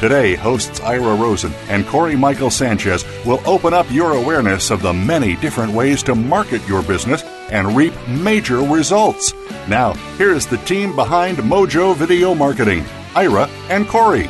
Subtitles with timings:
[0.00, 4.94] Today, hosts Ira Rosen and Corey Michael Sanchez will open up your awareness of the
[4.94, 9.34] many different ways to market your business and reap major results.
[9.68, 12.82] Now, here's the team behind Mojo Video Marketing
[13.14, 14.26] Ira and Corey.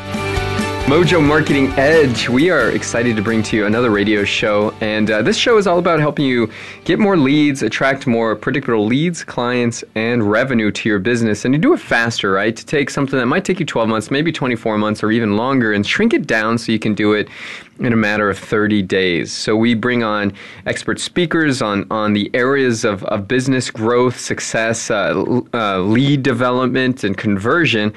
[0.87, 2.27] Mojo Marketing Edge.
[2.27, 4.73] We are excited to bring to you another radio show.
[4.81, 6.51] And uh, this show is all about helping you
[6.83, 11.45] get more leads, attract more predictable leads, clients, and revenue to your business.
[11.45, 12.53] And you do it faster, right?
[12.55, 15.71] To take something that might take you 12 months, maybe 24 months, or even longer,
[15.71, 17.29] and shrink it down so you can do it
[17.79, 19.31] in a matter of 30 days.
[19.31, 20.33] So we bring on
[20.65, 27.03] expert speakers on, on the areas of, of business growth, success, uh, uh, lead development,
[27.03, 27.93] and conversion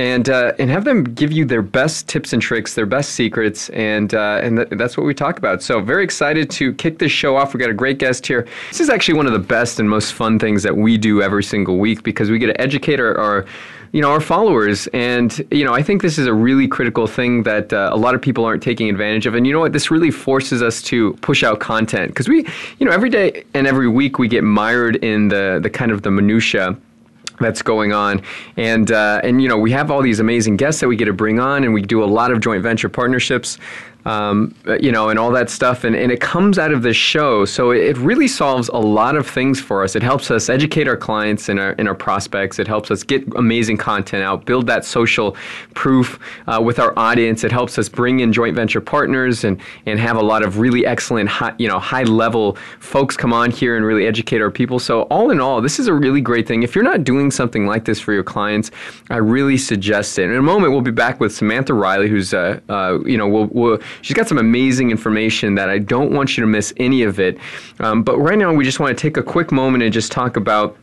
[0.00, 3.68] and uh, and have them give you their best tips and tricks, their best secrets,
[3.70, 5.62] and uh, and th- that's what we talk about.
[5.62, 7.52] So very excited to kick this show off.
[7.52, 8.48] We got a great guest here.
[8.70, 11.44] This is actually one of the best and most fun things that we do every
[11.44, 13.44] single week because we get to educate our, our
[13.92, 17.42] you know our followers and you know i think this is a really critical thing
[17.42, 19.90] that uh, a lot of people aren't taking advantage of and you know what this
[19.90, 22.46] really forces us to push out content because we
[22.78, 26.02] you know every day and every week we get mired in the the kind of
[26.02, 26.76] the minutia
[27.40, 28.22] that's going on.
[28.56, 31.12] And uh, and you know we have all these amazing guests that we get to
[31.12, 33.58] bring on and we do a lot of joint venture partnerships
[34.04, 35.84] um, you know, and all that stuff.
[35.84, 37.44] And, and it comes out of this show.
[37.44, 39.96] So it really solves a lot of things for us.
[39.96, 42.58] It helps us educate our clients and our, and our prospects.
[42.58, 45.36] It helps us get amazing content out, build that social
[45.74, 47.44] proof uh, with our audience.
[47.44, 50.86] It helps us bring in joint venture partners and, and have a lot of really
[50.86, 54.78] excellent, high, you know, high level folks come on here and really educate our people.
[54.78, 56.62] So all in all, this is a really great thing.
[56.62, 58.70] If you're not doing something like this for your clients,
[59.10, 60.24] I really suggest it.
[60.24, 63.46] In a moment, we'll be back with Samantha Riley, who's, uh, uh, you know, we'll,
[63.46, 67.20] we'll She's got some amazing information that I don't want you to miss any of
[67.20, 67.38] it.
[67.78, 70.36] Um, but right now, we just want to take a quick moment and just talk
[70.36, 70.76] about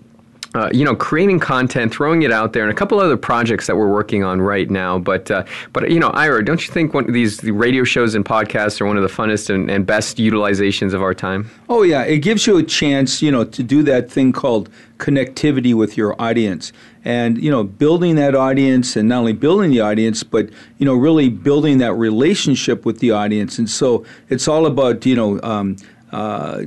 [0.58, 3.78] uh, you know, creating content, throwing it out there, and a couple other projects that
[3.78, 4.98] we're working on right now.
[4.98, 8.16] But, uh, but you know, Ira, don't you think one of these the radio shows
[8.16, 11.48] and podcasts are one of the funnest and, and best utilizations of our time?
[11.70, 15.76] Oh yeah, it gives you a chance, you know, to do that thing called connectivity
[15.76, 16.74] with your audience,
[17.06, 20.96] and you know, building that audience, and not only building the audience, but you know,
[20.96, 23.60] really building that relationship with the audience.
[23.60, 25.40] And so it's all about you know.
[25.44, 25.78] Um,
[26.12, 26.64] uh,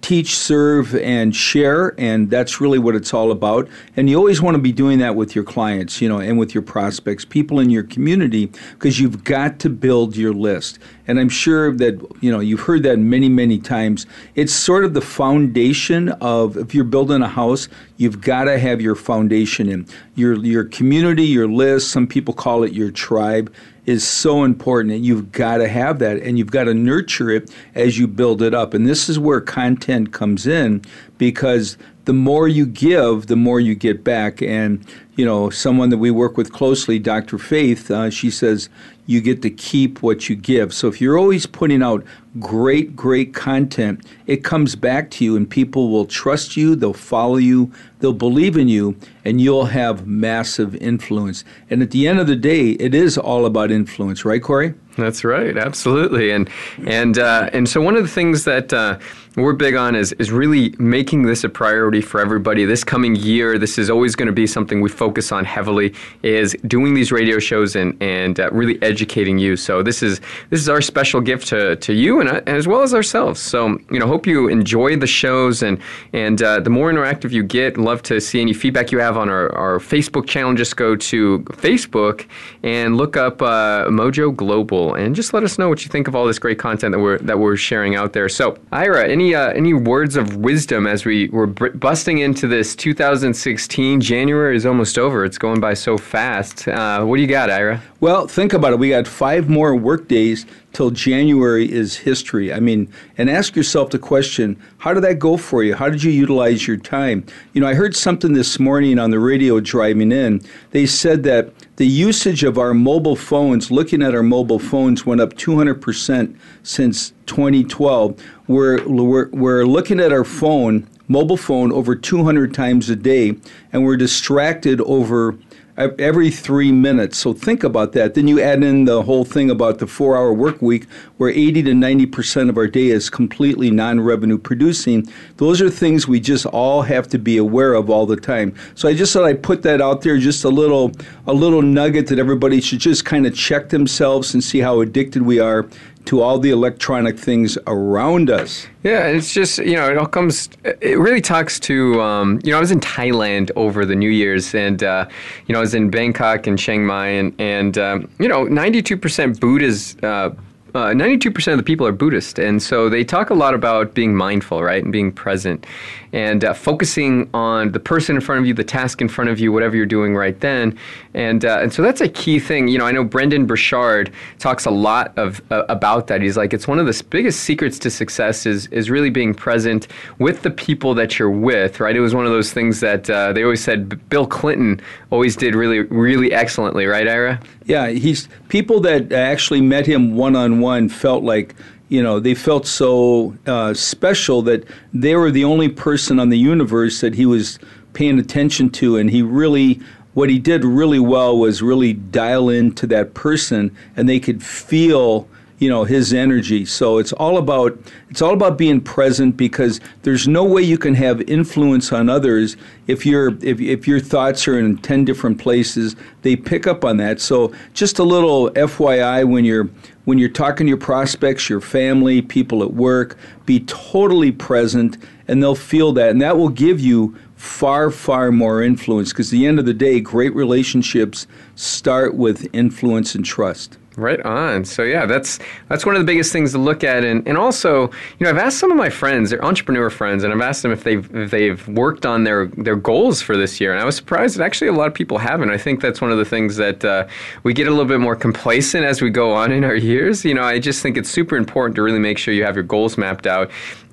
[0.00, 3.68] teach, serve, and share, and that's really what it's all about.
[3.96, 6.54] And you always want to be doing that with your clients, you know, and with
[6.54, 10.80] your prospects, people in your community, because you've got to build your list.
[11.06, 14.06] And I'm sure that you know you've heard that many, many times.
[14.34, 18.80] It's sort of the foundation of if you're building a house, you've got to have
[18.80, 19.86] your foundation in
[20.16, 21.90] your your community, your list.
[21.90, 23.52] Some people call it your tribe
[23.90, 27.52] is so important and you've got to have that and you've got to nurture it
[27.74, 28.72] as you build it up.
[28.72, 30.82] And this is where content comes in
[31.18, 34.40] because the more you give the more you get back.
[34.40, 34.86] And
[35.20, 38.70] you know someone that we work with closely dr faith uh, she says
[39.10, 40.72] you get to keep what you give.
[40.72, 42.04] So if you're always putting out
[42.38, 47.34] great great content it comes back to you and people will trust you they'll follow
[47.34, 47.68] you
[47.98, 48.94] they'll believe in you
[49.24, 51.44] and you'll have massive influence.
[51.68, 54.74] And at the end of the day it is all about influence right corey?
[54.96, 56.48] That's right, absolutely, and
[56.86, 58.98] and uh, and so one of the things that uh,
[59.36, 62.64] we're big on is is really making this a priority for everybody.
[62.64, 65.94] This coming year, this is always going to be something we focus on heavily.
[66.22, 69.56] Is doing these radio shows and and uh, really educating you.
[69.56, 70.20] So this is
[70.50, 73.40] this is our special gift to, to you and, uh, as well as ourselves.
[73.40, 75.78] So you know, hope you enjoy the shows and
[76.12, 79.28] and uh, the more interactive you get, love to see any feedback you have on
[79.28, 80.54] our, our Facebook channel.
[80.54, 82.26] Just go to Facebook
[82.64, 86.16] and look up uh, Mojo Global and just let us know what you think of
[86.16, 88.28] all this great content that we're that we're sharing out there.
[88.28, 94.00] So Ira, any uh, any words of wisdom as we we're busting into this 2016?
[94.00, 95.26] January is almost over.
[95.26, 96.66] It's going by so fast.
[96.66, 97.82] Uh, what do you got, Ira?
[98.00, 98.78] Well, think about it.
[98.78, 102.50] We got five more work days till January is history.
[102.52, 105.74] I mean, and ask yourself the question, how did that go for you?
[105.74, 107.26] How did you utilize your time?
[107.52, 110.40] You know, I heard something this morning on the radio driving in.
[110.70, 115.20] They said that the usage of our mobile phones, looking at our mobile phones, went
[115.20, 118.20] up 200% since 2012.
[118.48, 123.36] We're, we're, we're looking at our phone, mobile phone, over 200 times a day,
[123.72, 125.38] and we're distracted over
[125.80, 127.18] every three minutes.
[127.18, 128.14] So think about that.
[128.14, 130.86] Then you add in the whole thing about the four hour work week,
[131.16, 135.08] where 80 to 90% of our day is completely non revenue producing.
[135.36, 138.54] Those are things we just all have to be aware of all the time.
[138.74, 140.92] So I just thought I'd put that out there, just a little,
[141.26, 145.22] a little nugget that everybody should just kind of check themselves and see how addicted
[145.22, 145.68] we are
[146.06, 148.66] to all the electronic things around us.
[148.82, 150.48] Yeah, it's just you know it all comes.
[150.64, 154.54] It really talks to um, you know I was in Thailand over the New Year's
[154.54, 155.06] and uh,
[155.46, 158.82] you know I was in Bangkok and Chiang Mai and and um, you know ninety
[158.82, 159.96] two percent Buddhas.
[160.02, 160.30] Uh,
[160.72, 164.14] uh, 92% of the people are Buddhist, and so they talk a lot about being
[164.14, 165.66] mindful, right, and being present,
[166.12, 169.38] and uh, focusing on the person in front of you, the task in front of
[169.38, 170.76] you, whatever you're doing right then,
[171.14, 172.68] and uh, and so that's a key thing.
[172.68, 176.22] You know, I know Brendon Burchard talks a lot of uh, about that.
[176.22, 179.88] He's like, it's one of the biggest secrets to success is is really being present
[180.18, 181.96] with the people that you're with, right?
[181.96, 184.80] It was one of those things that uh, they always said Bill Clinton
[185.10, 187.40] always did really really excellently, right, Ira?
[187.64, 191.54] Yeah, he's people that actually met him one on one felt like
[191.90, 194.64] you know they felt so uh, special that
[194.94, 197.58] they were the only person on the universe that he was
[197.92, 199.80] paying attention to, and he really
[200.14, 205.28] what he did really well was really dial into that person, and they could feel
[205.60, 206.64] you know his energy.
[206.64, 207.78] So it's all about
[208.08, 212.56] it's all about being present because there's no way you can have influence on others
[212.86, 215.94] if your if, if your thoughts are in 10 different places.
[216.22, 217.20] They pick up on that.
[217.20, 219.68] So just a little fyi when you're
[220.06, 224.96] when you're talking to your prospects your family people at work be totally present
[225.28, 226.08] and they'll feel that.
[226.08, 229.74] And that will give you far far more influence because at the end of the
[229.74, 234.64] day great relationships start with influence and trust Right on.
[234.64, 237.90] So yeah, that's that's one of the biggest things to look at, and, and also,
[238.18, 240.70] you know, I've asked some of my friends, they're entrepreneur friends, and I've asked them
[240.70, 243.96] if they've if they've worked on their their goals for this year, and I was
[243.96, 245.50] surprised that actually a lot of people haven't.
[245.50, 247.08] I think that's one of the things that uh,
[247.42, 250.24] we get a little bit more complacent as we go on in our years.
[250.24, 252.64] You know, I just think it's super important to really make sure you have your
[252.64, 253.50] goals mapped out,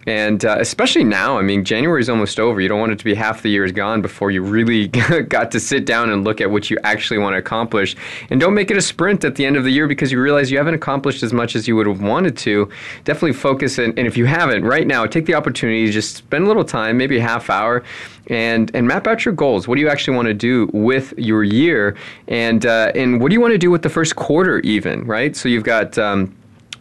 [0.07, 2.62] and uh, especially now, I mean, January is almost over.
[2.62, 4.88] You don't want it to be half the year is gone before you really
[5.27, 7.94] got to sit down and look at what you actually want to accomplish.
[8.30, 10.50] And don't make it a sprint at the end of the year because you realize
[10.50, 12.69] you haven't accomplished as much as you would have wanted to.
[13.04, 16.45] Definitely focus, and, and if you haven't, right now, take the opportunity to just spend
[16.45, 17.83] a little time, maybe a half hour,
[18.27, 19.68] and and map out your goals.
[19.68, 21.98] What do you actually want to do with your year,
[22.30, 25.36] and uh, and what do you want to do with the first quarter, even right?
[25.36, 25.98] So you've got.
[25.98, 26.33] Um,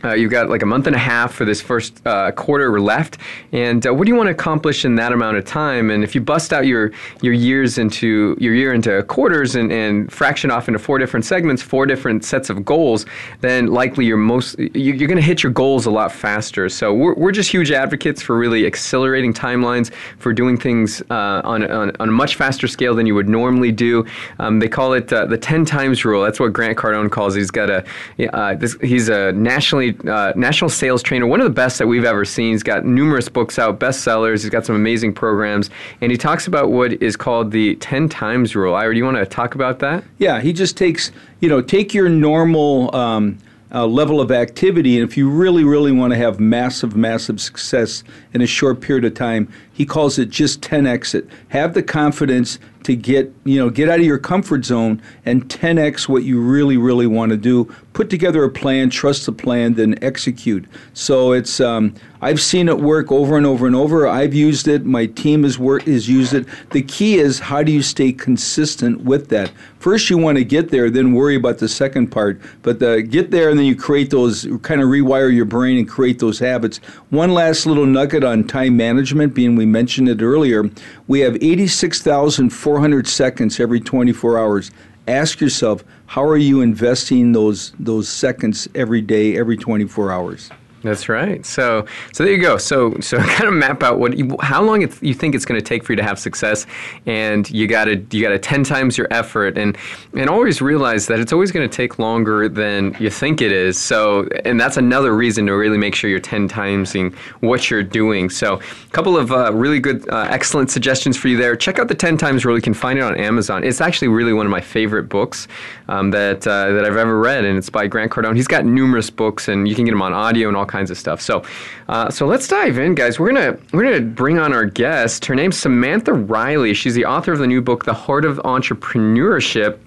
[0.06, 3.18] uh, you've got like a month and a half for this first uh, quarter left,
[3.52, 5.90] and uh, what do you want to accomplish in that amount of time?
[5.90, 6.92] And if you bust out your
[7.22, 11.62] your years into your year into quarters and, and fraction off into four different segments,
[11.62, 13.06] four different sets of goals,
[13.40, 16.68] then likely you're most you're going to hit your goals a lot faster.
[16.68, 21.68] So we're, we're just huge advocates for really accelerating timelines for doing things uh, on,
[21.70, 24.04] on, on a much faster scale than you would normally do.
[24.38, 26.22] Um, they call it uh, the ten times rule.
[26.22, 27.36] That's what Grant Cardone calls.
[27.36, 27.40] It.
[27.40, 27.84] He's got a
[28.32, 32.04] uh, this, he's a nationally uh, national sales trainer, one of the best that we've
[32.04, 32.52] ever seen.
[32.52, 34.42] He's got numerous books out, bestsellers.
[34.42, 35.70] He's got some amazing programs,
[36.00, 38.74] and he talks about what is called the ten times rule.
[38.74, 40.04] Ira, do you want to talk about that?
[40.18, 42.94] Yeah, he just takes you know take your normal.
[42.94, 43.38] Um,
[43.74, 48.04] uh, level of activity, and if you really, really want to have massive, massive success
[48.32, 51.28] in a short period of time, he calls it just 10x it.
[51.48, 56.08] Have the confidence to get you know get out of your comfort zone and 10x
[56.08, 57.64] what you really really want to do.
[57.92, 60.64] Put together a plan trust the plan then execute.
[60.94, 64.06] So it's um, i've seen it work over and over and over.
[64.06, 64.84] I've used it.
[64.86, 66.46] My team has worked has used it.
[66.70, 69.50] The key is how do you stay consistent with that?
[69.80, 72.40] First you want to get there then worry about the second part.
[72.62, 75.88] But the, get there and then you create those kind of rewire your brain and
[75.88, 76.78] create those habits.
[77.10, 80.70] One last little nugget on time management being we mentioned it earlier
[81.06, 84.70] we have 86,400 seconds every 24 hours.
[85.08, 90.50] Ask yourself, how are you investing those those seconds every day, every 24 hours?
[90.86, 91.44] That's right.
[91.44, 92.58] So, so there you go.
[92.58, 95.60] So, so kind of map out what you, how long it, you think it's going
[95.60, 96.64] to take for you to have success,
[97.06, 99.76] and you got to you got to ten times your effort, and
[100.14, 103.76] and always realize that it's always going to take longer than you think it is.
[103.76, 108.30] So, and that's another reason to really make sure you're ten timesing what you're doing.
[108.30, 111.56] So, a couple of uh, really good, uh, excellent suggestions for you there.
[111.56, 112.54] Check out the Ten Times Rule.
[112.54, 113.64] You can find it on Amazon.
[113.64, 115.48] It's actually really one of my favorite books
[115.88, 118.36] um, that uh, that I've ever read, and it's by Grant Cardone.
[118.36, 120.90] He's got numerous books, and you can get them on audio and all kinds kinds
[120.90, 121.22] of stuff.
[121.22, 121.42] So,
[121.88, 123.18] uh, so let's dive in, guys.
[123.18, 125.24] We're gonna we're gonna bring on our guest.
[125.24, 126.74] Her name's Samantha Riley.
[126.74, 129.78] She's the author of the new book, The Heart of Entrepreneurship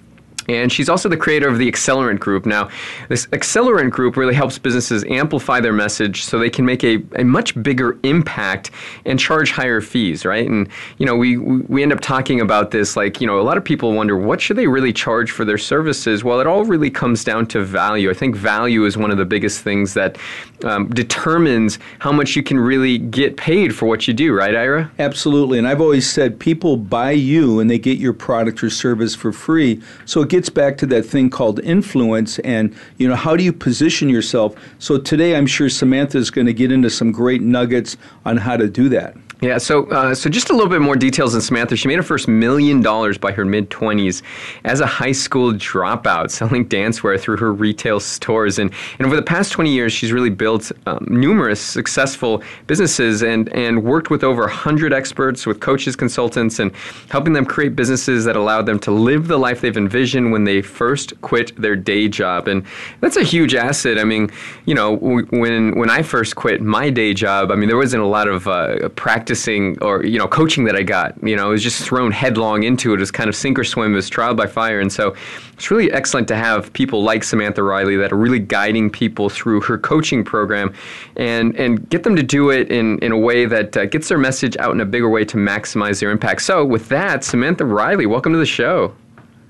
[0.50, 2.46] and she's also the creator of the Accelerant Group.
[2.46, 2.68] Now,
[3.08, 7.24] this Accelerant Group really helps businesses amplify their message so they can make a, a
[7.24, 8.70] much bigger impact
[9.04, 10.48] and charge higher fees, right?
[10.48, 13.56] And, you know, we, we end up talking about this like, you know, a lot
[13.56, 16.24] of people wonder what should they really charge for their services?
[16.24, 18.10] Well, it all really comes down to value.
[18.10, 20.18] I think value is one of the biggest things that
[20.64, 24.90] um, determines how much you can really get paid for what you do, right, Ira?
[24.98, 25.58] Absolutely.
[25.58, 29.32] And I've always said people buy you and they get your product or service for
[29.32, 29.80] free.
[30.04, 33.52] So it gets back to that thing called influence and, you know, how do you
[33.52, 34.56] position yourself?
[34.78, 38.56] So today I'm sure Samantha is going to get into some great nuggets on how
[38.56, 39.14] to do that.
[39.40, 41.74] Yeah, so uh, so just a little bit more details on Samantha.
[41.74, 44.22] She made her first million dollars by her mid twenties
[44.64, 48.58] as a high school dropout, selling dancewear through her retail stores.
[48.58, 53.48] And, and over the past twenty years, she's really built um, numerous successful businesses and
[53.54, 56.70] and worked with over hundred experts, with coaches, consultants, and
[57.08, 60.60] helping them create businesses that allowed them to live the life they've envisioned when they
[60.60, 62.46] first quit their day job.
[62.46, 62.62] And
[63.00, 63.98] that's a huge asset.
[63.98, 64.30] I mean,
[64.66, 68.06] you know, when when I first quit my day job, I mean, there wasn't a
[68.06, 71.14] lot of uh, practice practicing or you know coaching that I got.
[71.22, 72.96] You know, I was just thrown headlong into it.
[72.96, 73.92] It was kind of sink or swim.
[73.92, 75.14] It was trial by fire, and so
[75.52, 79.60] it's really excellent to have people like Samantha Riley that are really guiding people through
[79.62, 80.74] her coaching program,
[81.16, 84.18] and and get them to do it in in a way that uh, gets their
[84.18, 86.42] message out in a bigger way to maximize their impact.
[86.42, 88.92] So with that, Samantha Riley, welcome to the show.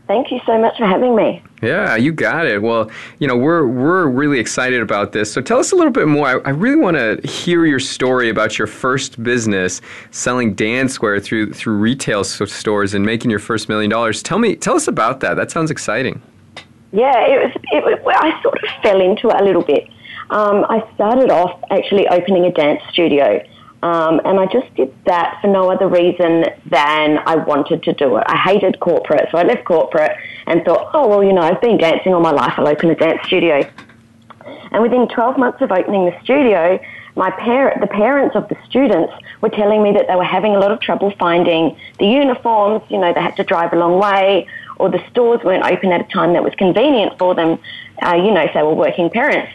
[0.09, 1.43] Thank you so much for having me.
[1.63, 2.63] Yeah, you got it.
[2.63, 5.31] Well, you know, we're we're really excited about this.
[5.31, 6.27] So tell us a little bit more.
[6.27, 11.53] I, I really want to hear your story about your first business selling dancewear through
[11.53, 14.23] through retail stores and making your first million dollars.
[14.23, 15.35] Tell me, tell us about that.
[15.35, 16.23] That sounds exciting.
[16.93, 17.63] Yeah, it was.
[17.73, 19.89] It was I sort of fell into it a little bit.
[20.31, 23.45] Um, I started off actually opening a dance studio.
[23.83, 28.17] Um, and I just did that for no other reason than I wanted to do
[28.19, 28.25] it.
[28.27, 30.13] I hated corporate, so I left corporate
[30.47, 32.95] and thought, oh, well, you know, I've been dancing all my life, I'll open a
[32.95, 33.69] dance studio.
[34.73, 36.79] And within 12 months of opening the studio,
[37.17, 40.59] my parent, the parents of the students were telling me that they were having a
[40.59, 42.83] lot of trouble finding the uniforms.
[42.89, 44.47] You know, they had to drive a long way,
[44.77, 47.59] or the stores weren't open at a time that was convenient for them.
[48.03, 49.53] Uh, you know, if they were working parents.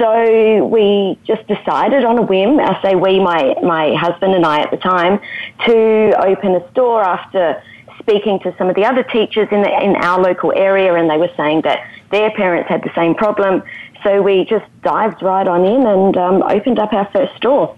[0.00, 4.60] So we just decided on a whim, I say we, my, my husband and I
[4.60, 5.20] at the time,
[5.66, 7.62] to open a store after
[7.98, 11.18] speaking to some of the other teachers in, the, in our local area and they
[11.18, 13.62] were saying that their parents had the same problem.
[14.02, 17.76] So we just dived right on in and um, opened up our first store.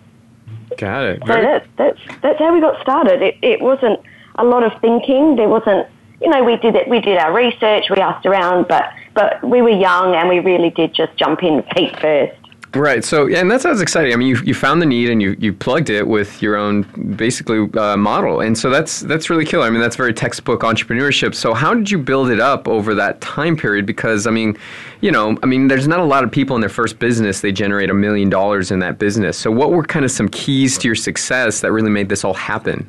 [0.78, 1.22] Got it.
[1.26, 3.20] So that, that's, that's how we got started.
[3.20, 3.98] It, it wasn't
[4.36, 5.34] a lot of thinking.
[5.34, 5.88] There wasn't,
[6.22, 9.60] you know, we did it, we did our research, we asked around, but but we
[9.60, 12.42] were young and we really did just jump in feet first.
[12.74, 13.04] Right.
[13.04, 14.14] So, and that sounds exciting.
[14.14, 16.82] I mean, you, you found the need and you, you plugged it with your own
[17.16, 19.66] basically uh, model, and so that's that's really killer.
[19.66, 21.34] I mean, that's very textbook entrepreneurship.
[21.34, 23.84] So, how did you build it up over that time period?
[23.84, 24.56] Because I mean,
[25.02, 27.52] you know, I mean, there's not a lot of people in their first business they
[27.52, 29.36] generate a million dollars in that business.
[29.36, 32.34] So, what were kind of some keys to your success that really made this all
[32.34, 32.88] happen?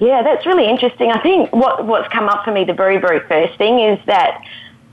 [0.00, 1.12] Yeah, that's really interesting.
[1.12, 4.42] I think what what's come up for me the very very first thing is that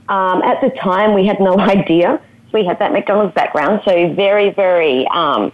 [0.08, 2.20] um, at the time, we had no idea.
[2.52, 5.52] We had that McDonald's background, so very, very um,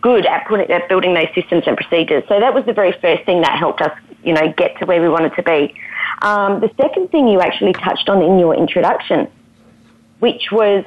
[0.00, 2.24] good at, putting, at building those systems and procedures.
[2.28, 5.00] So that was the very first thing that helped us, you know, get to where
[5.00, 5.74] we wanted to be.
[6.22, 9.28] Um, the second thing you actually touched on in your introduction,
[10.18, 10.84] which was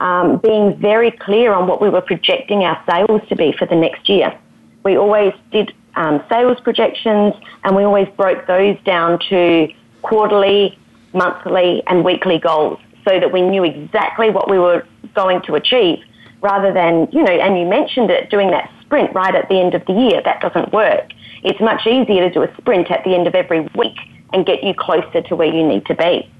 [0.00, 3.76] um, being very clear on what we were projecting our sales to be for the
[3.76, 4.38] next year.
[4.84, 9.68] We always did um, sales projections, and we always broke those down to
[10.02, 10.78] quarterly,
[11.12, 15.98] monthly, and weekly goals so that we knew exactly what we were going to achieve
[16.40, 19.74] rather than, you know, and you mentioned it, doing that sprint right at the end
[19.74, 20.22] of the year.
[20.24, 21.10] That doesn't work.
[21.42, 23.98] It's much easier to do a sprint at the end of every week
[24.32, 26.30] and get you closer to where you need to be.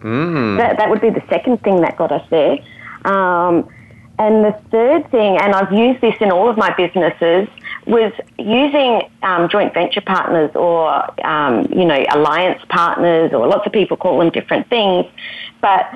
[0.00, 0.58] Mm.
[0.58, 2.58] That, that would be the second thing that got us there.
[3.04, 3.68] Um,
[4.18, 7.48] and the third thing, and I've used this in all of my businesses,
[7.86, 13.72] was using um, joint venture partners or, um, you know, alliance partners, or lots of
[13.72, 15.06] people call them different things.
[15.60, 15.90] But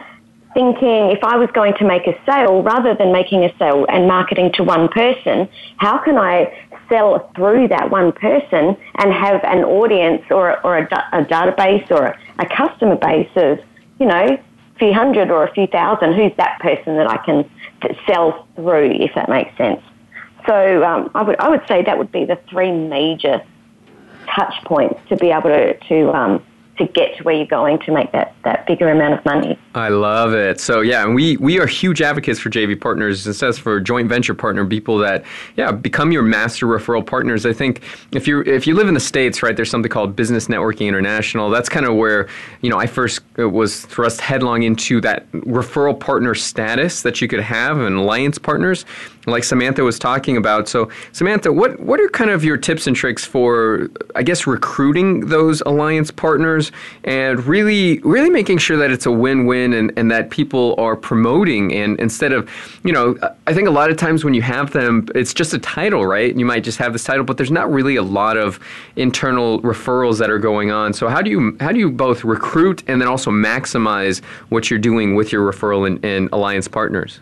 [0.52, 4.08] thinking if I was going to make a sale, rather than making a sale and
[4.08, 6.52] marketing to one person, how can I
[6.88, 12.16] sell through that one person and have an audience or, or a, a database or
[12.38, 13.58] a, customer base of,
[14.00, 16.14] you know, a few hundred or a few thousand?
[16.14, 17.48] Who's that person that I can
[18.06, 19.82] sell through, if that makes sense?
[20.46, 23.42] So um, I, would, I would say that would be the three major
[24.34, 26.42] touch points to be able to, to um,
[26.78, 29.58] to get to where you're going to make that, that bigger amount of money.
[29.74, 30.60] I love it.
[30.60, 33.26] So yeah, and we we are huge advocates for JV partners.
[33.26, 35.24] It says for joint venture partner people that
[35.56, 37.46] yeah become your master referral partners.
[37.46, 40.48] I think if you if you live in the states, right, there's something called Business
[40.48, 41.50] Networking International.
[41.50, 42.28] That's kind of where
[42.60, 47.40] you know I first was thrust headlong into that referral partner status that you could
[47.40, 48.84] have and alliance partners
[49.26, 50.68] like Samantha was talking about.
[50.68, 55.26] So, Samantha, what, what are kind of your tips and tricks for, I guess, recruiting
[55.26, 56.72] those alliance partners
[57.04, 61.72] and really, really making sure that it's a win-win and, and that people are promoting
[61.72, 62.48] and instead of,
[62.84, 63.16] you know,
[63.46, 66.34] I think a lot of times when you have them, it's just a title, right?
[66.34, 68.60] You might just have this title, but there's not really a lot of
[68.96, 70.92] internal referrals that are going on.
[70.92, 74.78] So, how do you how do you both recruit and then also maximize what you're
[74.78, 77.20] doing with your referral and, and alliance partners?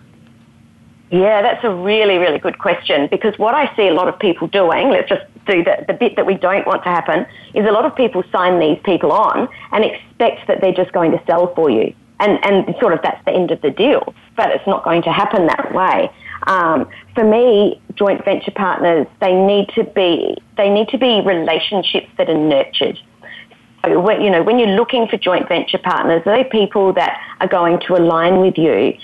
[1.15, 4.49] Yeah, that's a really, really good question because what I see a lot of people
[4.49, 7.71] doing, let's just do the, the bit that we don't want to happen, is a
[7.71, 11.55] lot of people sign these people on and expect that they're just going to sell
[11.55, 11.95] for you.
[12.19, 14.13] And, and sort of that's the end of the deal.
[14.37, 16.11] But it's not going to happen that way.
[16.49, 22.09] Um, for me, joint venture partners, they need to be, they need to be relationships
[22.19, 22.99] that are nurtured
[23.87, 27.95] you know, when you're looking for joint venture partners, they're people that are going to
[27.97, 28.97] align with you.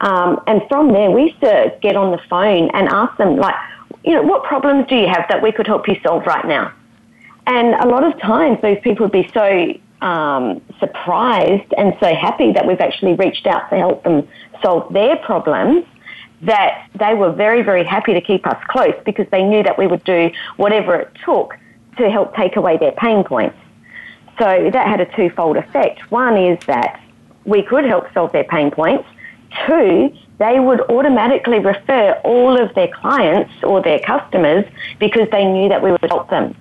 [0.00, 3.54] Um, and from there, we used to get on the phone and ask them, like,
[4.04, 6.72] you know, what problems do you have that we could help you solve right now?
[7.46, 9.74] And a lot of times, those people would be so
[10.06, 14.28] um, surprised and so happy that we've actually reached out to help them
[14.62, 15.84] solve their problems
[16.42, 19.86] that they were very, very happy to keep us close because they knew that we
[19.86, 21.54] would do whatever it took
[21.96, 23.56] to help take away their pain points.
[24.38, 26.10] So that had a twofold effect.
[26.10, 27.00] One is that
[27.44, 29.08] we could help solve their pain points.
[29.66, 34.64] Two, they would automatically refer all of their clients or their customers
[35.00, 36.54] because they knew that we would help them.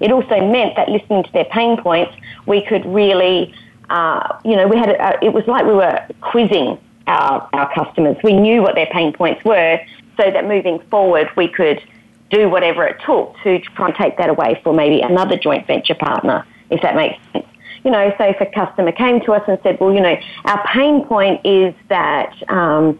[0.00, 2.14] It also meant that listening to their pain points,
[2.46, 3.54] we could really,
[3.90, 8.16] uh, you know, we had a, it was like we were quizzing our, our customers.
[8.22, 9.80] We knew what their pain points were
[10.16, 11.82] so that moving forward we could
[12.30, 15.94] do whatever it took to try and take that away for maybe another joint venture
[15.94, 17.46] partner if that makes sense.
[17.84, 20.66] You know, so if a customer came to us and said, well, you know, our
[20.68, 22.98] pain point is that um,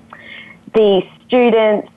[0.74, 1.88] the students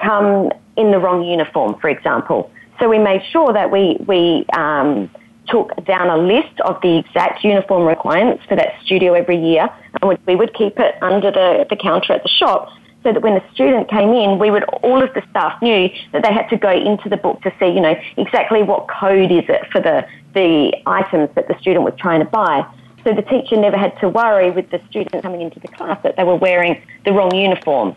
[0.00, 2.50] come in the wrong uniform, for example.
[2.80, 5.10] So we made sure that we, we um,
[5.48, 9.68] took down a list of the exact uniform requirements for that studio every year,
[10.00, 12.70] and we would keep it under the, the counter at the shop
[13.08, 16.22] so that when a student came in, we would all of the staff knew that
[16.22, 19.44] they had to go into the book to see, you know, exactly what code is
[19.48, 22.66] it for the the items that the student was trying to buy.
[23.04, 26.16] So the teacher never had to worry with the student coming into the class that
[26.16, 27.96] they were wearing the wrong uniform.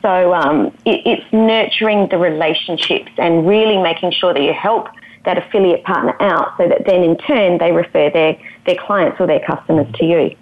[0.00, 4.88] So um, it, it's nurturing the relationships and really making sure that you help
[5.24, 9.26] that affiliate partner out so that then in turn they refer their, their clients or
[9.26, 10.36] their customers to you.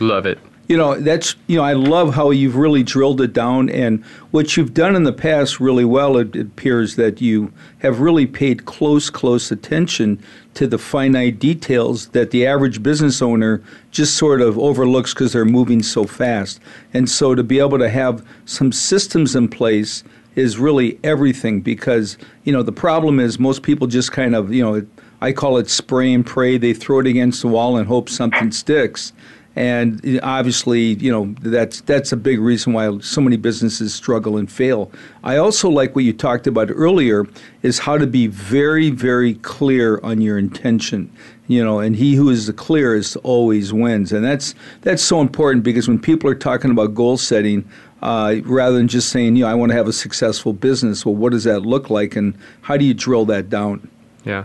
[0.00, 0.38] Love it
[0.68, 4.56] you know that's you know I love how you've really drilled it down and what
[4.56, 9.08] you've done in the past really well it, appears that you have really paid close
[9.08, 10.22] close attention
[10.54, 15.44] to the finite details that the average business owner just sort of overlooks because they're
[15.44, 16.60] moving so fast.
[16.92, 20.04] And so to be able to have some systems in place
[20.34, 24.62] is really everything because you know the problem is most people just kind of you
[24.62, 24.86] know
[25.20, 26.58] I call it spray and pray.
[26.58, 29.12] They throw it against the wall and hope something sticks
[29.58, 34.50] and obviously, you know that's that's a big reason why so many businesses struggle and
[34.50, 34.88] fail.
[35.24, 37.26] I also like what you talked about earlier
[37.62, 41.10] is how to be very, very clear on your intention.
[41.48, 45.64] You know, and he who is the clearest always wins, and that's that's so important
[45.64, 47.68] because when people are talking about goal setting,
[48.00, 51.04] uh, rather than just saying, you know, I want to have a successful business.
[51.04, 53.90] Well, what does that look like, and how do you drill that down?
[54.24, 54.44] Yeah,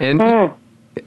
[0.00, 0.56] and mm.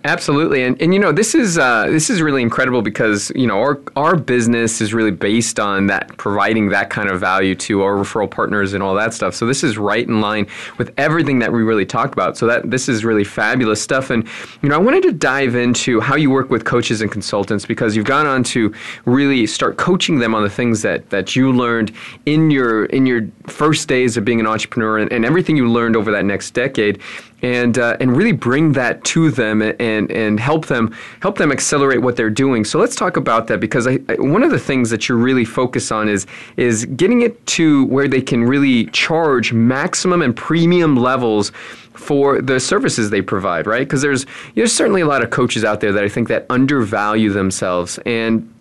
[0.05, 3.59] Absolutely, and and you know this is uh, this is really incredible because you know
[3.59, 7.95] our our business is really based on that providing that kind of value to our
[7.95, 9.35] referral partners and all that stuff.
[9.35, 12.37] So this is right in line with everything that we really talked about.
[12.37, 14.09] So that this is really fabulous stuff.
[14.09, 14.25] And
[14.61, 17.93] you know I wanted to dive into how you work with coaches and consultants because
[17.93, 21.91] you've gone on to really start coaching them on the things that that you learned
[22.25, 25.97] in your in your first days of being an entrepreneur and, and everything you learned
[25.97, 27.01] over that next decade.
[27.43, 32.01] And uh, and really bring that to them and and help them help them accelerate
[32.01, 32.65] what they're doing.
[32.65, 35.45] So let's talk about that because I, I, one of the things that you're really
[35.45, 36.25] focused on is
[36.57, 41.51] is getting it to where they can really charge maximum and premium levels
[41.93, 43.85] for the services they provide, right?
[43.85, 44.25] Because there's
[44.55, 48.52] there's certainly a lot of coaches out there that I think that undervalue themselves and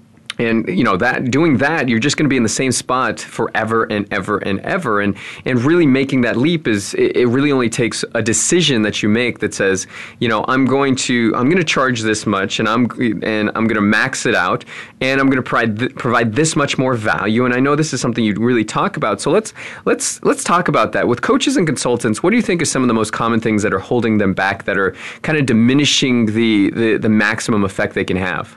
[0.43, 3.21] and you know that doing that you're just going to be in the same spot
[3.21, 5.01] forever and ever and ever.
[5.01, 9.03] And and really making that leap is it, it, really only takes a decision that
[9.03, 9.87] you make that says
[10.19, 12.91] you know I'm going to I'm going to charge this much and I'm
[13.23, 14.65] and I'm going to max it out
[15.01, 17.45] and I'm going to provide th- provide this much more value.
[17.45, 19.21] And I know this is something you'd really talk about.
[19.21, 21.09] So let's let's let's talk about that.
[21.09, 23.63] With coaches and consultants what do you think is some of the most common things
[23.63, 27.95] that are holding them back that are kind of diminishing the the, the maximum effect
[27.95, 28.57] they can have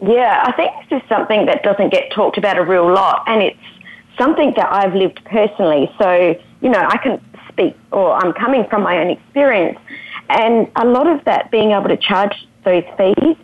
[0.00, 3.42] yeah, I think this is something that doesn't get talked about a real lot, and
[3.42, 3.58] it's
[4.16, 5.90] something that I've lived personally.
[5.98, 9.78] So, you know, I can speak, or I'm coming from my own experience,
[10.28, 13.36] and a lot of that being able to charge those fees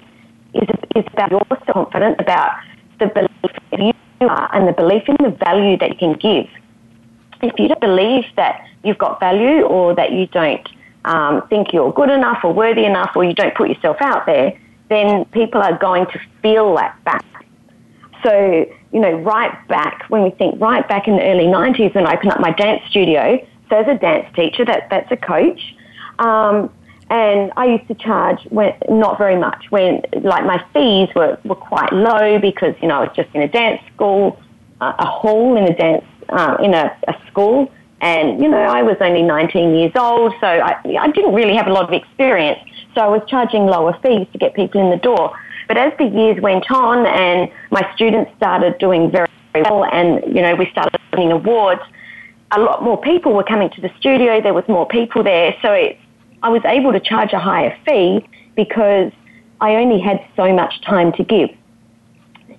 [0.54, 2.52] is, is about your confidence, about
[3.00, 3.86] the belief in
[4.20, 6.46] you are, and the belief in the value that you can give.
[7.42, 10.68] If you don't believe that you've got value, or that you don't
[11.04, 14.56] um, think you're good enough or worthy enough, or you don't put yourself out there,
[14.88, 17.24] then people are going to feel that back.
[18.22, 22.06] So, you know, right back, when we think right back in the early 90s when
[22.06, 25.74] I opened up my dance studio, so as a dance teacher, that, that's a coach.
[26.18, 26.70] Um,
[27.10, 31.54] and I used to charge when, not very much when like my fees were, were
[31.54, 34.40] quite low because, you know, I was just in a dance school,
[34.80, 37.70] uh, a hall in a dance, uh, in a, a school.
[38.04, 41.66] And, you know, I was only 19 years old, so I, I didn't really have
[41.66, 42.60] a lot of experience.
[42.94, 45.34] So I was charging lower fees to get people in the door.
[45.68, 50.42] But as the years went on and my students started doing very well and, you
[50.42, 51.80] know, we started winning awards,
[52.50, 54.38] a lot more people were coming to the studio.
[54.38, 55.56] There was more people there.
[55.62, 55.98] So it,
[56.42, 59.12] I was able to charge a higher fee because
[59.62, 61.48] I only had so much time to give.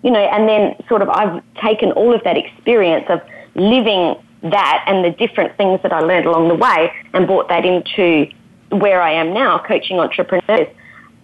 [0.01, 3.21] You know, and then sort of I've taken all of that experience of
[3.53, 7.65] living that and the different things that I learned along the way and brought that
[7.65, 8.31] into
[8.69, 10.67] where I am now, coaching entrepreneurs.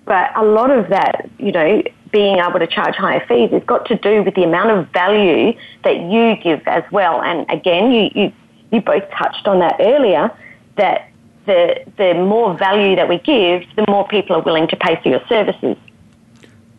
[0.06, 3.86] But a lot of that, you know, being able to charge higher fees has got
[3.86, 7.21] to do with the amount of value that you give as well.
[7.21, 8.34] And again, you, you,
[8.71, 10.32] you both touched on that earlier,
[10.76, 11.10] that
[11.45, 15.10] the, the more value that we give, the more people are willing to pay for
[15.10, 15.78] your services.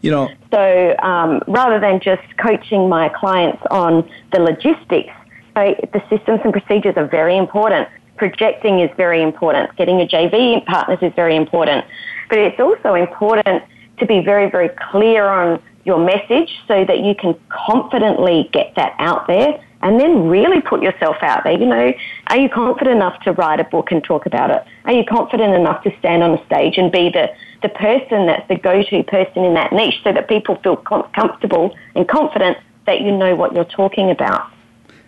[0.02, 5.14] You know, so um, rather than just coaching my clients on the logistics,
[5.54, 7.88] so the systems and procedures are very important
[8.22, 9.74] projecting is very important.
[9.76, 11.84] Getting your JV partners is very important.
[12.28, 13.64] But it's also important
[13.98, 18.94] to be very, very clear on your message so that you can confidently get that
[18.98, 21.58] out there and then really put yourself out there.
[21.58, 21.92] You know,
[22.28, 24.64] are you confident enough to write a book and talk about it?
[24.84, 27.28] Are you confident enough to stand on a stage and be the,
[27.62, 31.76] the person that's the go-to person in that niche so that people feel com- comfortable
[31.96, 34.51] and confident that you know what you're talking about?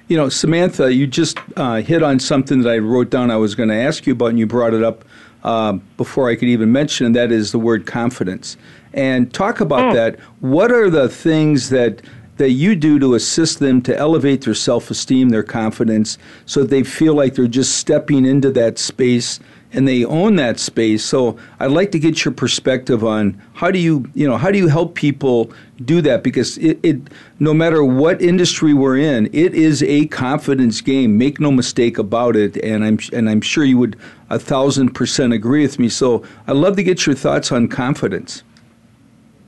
[0.07, 3.55] You know, Samantha, you just uh, hit on something that I wrote down I was
[3.55, 5.05] going to ask you about, and you brought it up
[5.45, 8.57] uh, before I could even mention, and that is the word confidence.
[8.93, 9.95] And talk about mm.
[9.95, 10.21] that.
[10.41, 12.03] What are the things that
[12.37, 17.15] that you do to assist them to elevate their self-esteem, their confidence, so they feel
[17.15, 19.39] like they're just stepping into that space
[19.75, 21.05] and they own that space.
[21.05, 24.59] So I'd like to get your perspective on how do you, you know, how do
[24.59, 25.53] you help people
[25.85, 26.23] do that?
[26.23, 26.99] Because it, it
[27.41, 31.19] no matter what industry we're in, it is a confidence game.
[31.19, 32.57] Make no mistake about it.
[32.59, 33.97] And I'm and I'm sure you would
[34.31, 35.89] a thousand percent agree with me.
[35.89, 38.43] So I'd love to get your thoughts on confidence.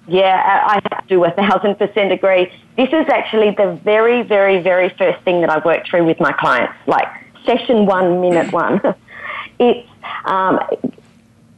[0.08, 2.52] Yeah, I do a thousand percent agree.
[2.76, 6.32] This is actually the very, very, very first thing that I work through with my
[6.32, 7.08] clients, like
[7.44, 8.80] session one, minute one.
[9.58, 9.88] it's
[10.24, 10.60] um,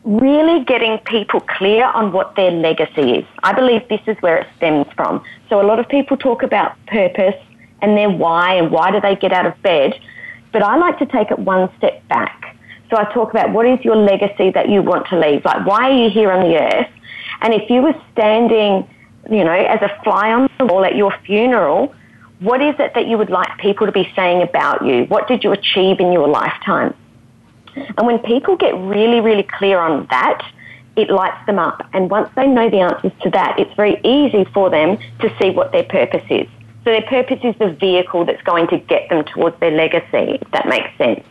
[0.04, 3.26] really getting people clear on what their legacy is.
[3.42, 5.22] I believe this is where it stems from.
[5.48, 7.36] So a lot of people talk about purpose
[7.82, 10.00] and their why and why do they get out of bed,
[10.52, 12.56] but I like to take it one step back.
[12.90, 15.44] So I talk about what is your legacy that you want to leave?
[15.44, 16.90] Like why are you here on the earth?
[17.42, 18.88] And if you were standing,
[19.30, 21.94] you know, as a fly on the wall at your funeral,
[22.40, 25.04] what is it that you would like people to be saying about you?
[25.04, 26.94] What did you achieve in your lifetime?
[27.76, 30.42] And when people get really, really clear on that,
[30.96, 31.86] it lights them up.
[31.92, 35.50] And once they know the answers to that, it's very easy for them to see
[35.50, 36.48] what their purpose is.
[36.84, 40.50] So their purpose is the vehicle that's going to get them towards their legacy, if
[40.50, 41.24] that makes sense.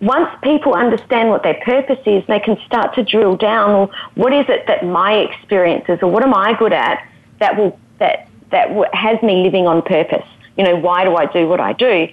[0.00, 4.32] Once people understand what their purpose is, they can start to drill down, well, what
[4.32, 7.04] is it that my experiences or what am I good at
[7.40, 10.26] that will, that, that has me living on purpose?
[10.56, 12.08] You know, why do I do what I do?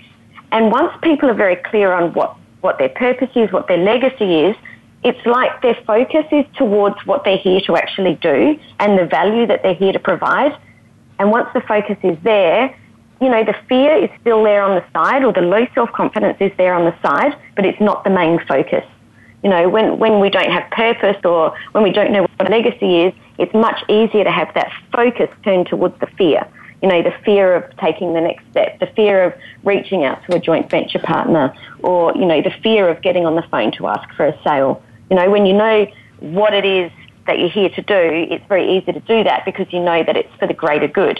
[0.52, 4.41] And once people are very clear on what what their purpose is, what their legacy
[4.47, 4.56] is,
[5.04, 9.45] it's like their focus is towards what they're here to actually do and the value
[9.45, 10.58] that they're here to provide.
[11.19, 12.75] And once the focus is there,
[13.21, 16.38] you know, the fear is still there on the side or the low self confidence
[16.39, 18.84] is there on the side, but it's not the main focus.
[19.43, 23.04] You know, when, when we don't have purpose or when we don't know what legacy
[23.04, 26.47] is, it's much easier to have that focus turned towards the fear.
[26.86, 30.36] You know, the fear of taking the next step, the fear of reaching out to
[30.36, 33.88] a joint venture partner, or, you know, the fear of getting on the phone to
[33.88, 34.84] ask for a sale.
[35.10, 35.88] You know, when you know
[36.19, 36.91] what it is
[37.26, 40.15] that you're here to do, it's very easy to do that because you know that
[40.15, 41.19] it's for the greater good.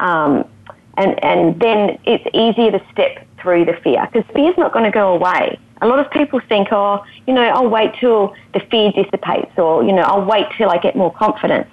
[0.00, 0.48] Um,
[0.96, 4.90] and, and then it's easier to step through the fear because fear's not going to
[4.90, 5.60] go away.
[5.80, 9.84] A lot of people think, oh, you know, I'll wait till the fear dissipates or,
[9.84, 11.70] you know, I'll wait till I get more confidence.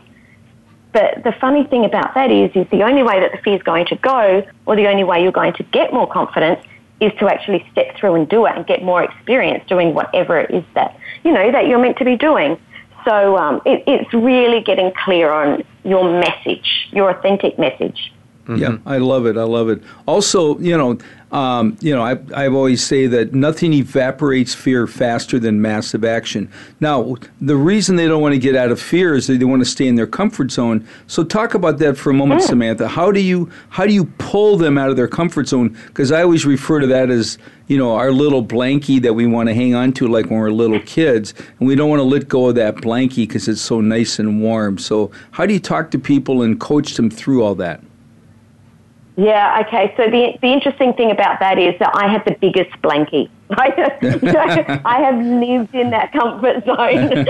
[0.93, 3.63] But the funny thing about that is, is the only way that the fear is
[3.63, 6.59] going to go or the only way you're going to get more confidence
[6.99, 10.51] is to actually step through and do it and get more experience doing whatever it
[10.51, 12.59] is that, you know, that you're meant to be doing.
[13.05, 18.13] So um, it, it's really getting clear on your message, your authentic message.
[18.45, 18.57] Mm-hmm.
[18.57, 19.37] Yeah, I love it.
[19.37, 19.81] I love it.
[20.05, 20.97] Also, you know,
[21.31, 26.51] um, you know, I, I always say that nothing evaporates fear faster than massive action.
[26.81, 29.69] Now, the reason they don't want to get out of fear is they want to
[29.69, 30.85] stay in their comfort zone.
[31.07, 32.87] So, talk about that for a moment, Samantha.
[32.89, 35.77] How do you how do you pull them out of their comfort zone?
[35.87, 39.47] Because I always refer to that as you know our little blankie that we want
[39.47, 42.27] to hang on to, like when we're little kids, and we don't want to let
[42.27, 44.77] go of that blankie because it's so nice and warm.
[44.77, 47.81] So, how do you talk to people and coach them through all that?
[49.17, 49.93] Yeah, okay.
[49.97, 53.29] So the, the interesting thing about that is that I have the biggest blankie.
[53.51, 57.27] I have lived in that comfort zone.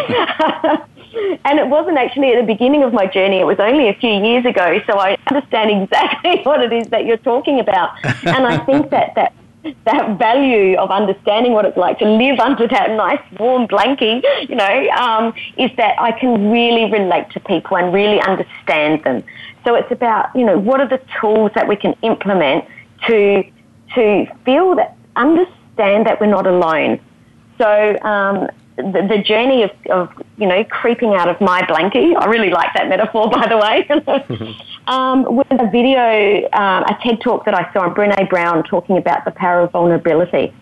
[1.45, 4.11] and it wasn't actually at the beginning of my journey, it was only a few
[4.11, 7.91] years ago, so I understand exactly what it is that you're talking about.
[8.03, 9.33] And I think that that
[9.85, 14.55] that value of understanding what it's like to live under that nice warm blankie, you
[14.55, 19.23] know, um, is that I can really relate to people and really understand them.
[19.63, 22.65] So it's about, you know, what are the tools that we can implement
[23.07, 23.43] to,
[23.95, 26.99] to feel that, understand that we're not alone.
[27.57, 32.25] So um, the, the, journey of, of, you know, creeping out of my blankie, I
[32.25, 33.87] really like that metaphor, by the way,
[34.87, 38.97] um, was a video, um, a TED talk that I saw on Brene Brown talking
[38.97, 40.53] about the power of vulnerability.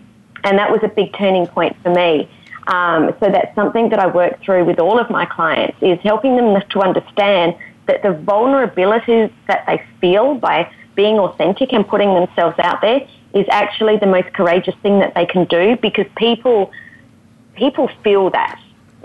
[0.44, 2.30] And that was a big turning point for me.
[2.68, 6.36] Um, so that's something that I work through with all of my clients is helping
[6.36, 7.56] them to understand
[7.90, 13.02] that the vulnerabilities that they feel by being authentic and putting themselves out there
[13.34, 16.72] is actually the most courageous thing that they can do because people
[17.56, 18.60] people feel that.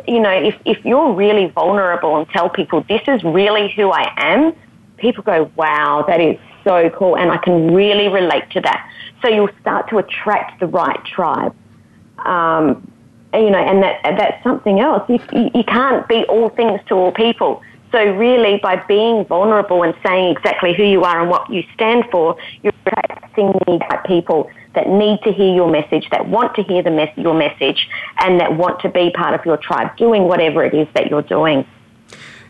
[0.06, 4.12] You know, if, if you're really vulnerable and tell people this is really who I
[4.16, 4.52] am,
[4.98, 8.90] people go, wow, that is so cool and I can really relate to that.
[9.22, 11.54] So you'll start to attract the right tribe.
[12.18, 12.90] Um,
[13.32, 15.02] you know, and that that's something else.
[15.08, 15.18] You,
[15.54, 17.62] you can't be all things to all people.
[17.94, 22.02] So really, by being vulnerable and saying exactly who you are and what you stand
[22.10, 26.64] for, you're attracting the right people that need to hear your message, that want to
[26.64, 30.24] hear the mes- your message, and that want to be part of your tribe, doing
[30.24, 31.64] whatever it is that you're doing.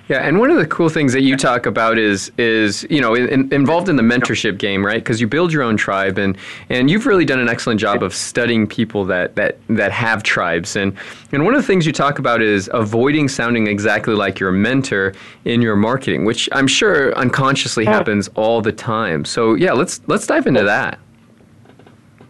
[0.09, 3.15] Yeah, and one of the cool things that you talk about is is you know
[3.15, 5.03] in, involved in the mentorship game, right?
[5.03, 6.37] Because you build your own tribe, and
[6.69, 10.77] and you've really done an excellent job of studying people that that that have tribes,
[10.77, 10.95] and
[11.33, 15.15] and one of the things you talk about is avoiding sounding exactly like your mentor
[15.47, 19.25] in your marketing, which I'm sure unconsciously happens all the time.
[19.25, 20.99] So yeah, let's let's dive into that.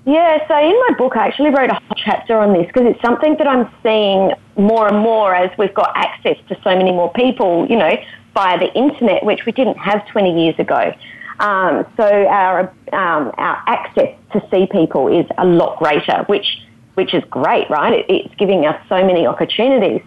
[0.07, 3.01] Yeah, so in my book, I actually wrote a whole chapter on this because it's
[3.01, 7.11] something that I'm seeing more and more as we've got access to so many more
[7.13, 7.97] people, you know,
[8.35, 10.93] via the internet, which we didn't have 20 years ago.
[11.41, 16.61] Um, so our um, our access to see people is a lot greater, which
[16.95, 17.93] which is great, right?
[17.93, 20.03] It, it's giving us so many opportunities.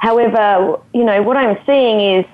[0.00, 2.26] However, you know what I'm seeing is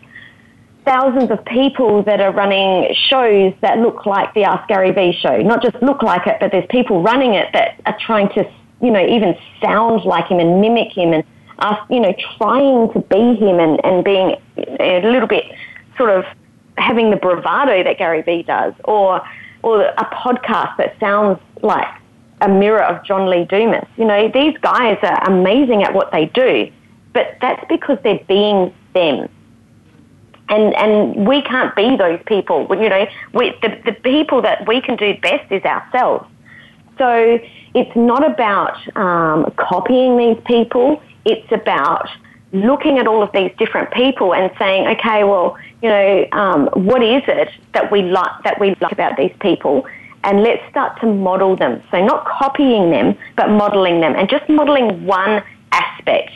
[0.85, 5.39] thousands of people that are running shows that look like the Ask Gary Vee show.
[5.39, 8.45] Not just look like it, but there's people running it that are trying to,
[8.83, 11.25] you know, even sound like him and mimic him and
[11.61, 14.37] ask, you know, trying to be him and, and being
[14.81, 15.45] a little bit
[15.97, 16.25] sort of
[16.77, 19.23] having the bravado that Gary Vee does or,
[19.63, 21.89] or a podcast that sounds like
[22.41, 23.87] a mirror of John Lee Dumas.
[23.97, 26.71] You know, these guys are amazing at what they do,
[27.13, 29.29] but that's because they're being them
[30.49, 32.67] and and we can't be those people.
[32.71, 36.27] You know, we, the the people that we can do best is ourselves.
[36.99, 37.41] So
[37.75, 41.03] it's not about um, copying these people.
[41.25, 42.09] It's about
[42.53, 47.03] looking at all of these different people and saying, okay, well, you know, um, what
[47.03, 49.87] is it that we like that we like about these people,
[50.23, 51.83] and let's start to model them.
[51.91, 56.31] So not copying them, but modeling them and just modeling one aspect.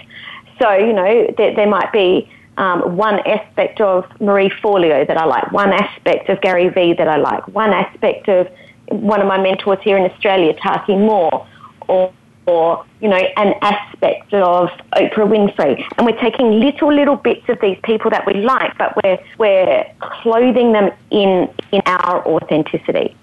[0.60, 5.24] So, you know, there, there might be um, one aspect of Marie Forleo that I
[5.24, 8.48] like, one aspect of Gary Vee that I like, one aspect of
[8.88, 11.46] one of my mentors here in Australia, Taki Moore,
[11.86, 12.12] or,
[12.46, 15.84] or you know, an aspect of Oprah Winfrey.
[15.96, 19.84] And we're taking little, little bits of these people that we like, but we're, we're
[20.00, 23.16] clothing them in, in our authenticity.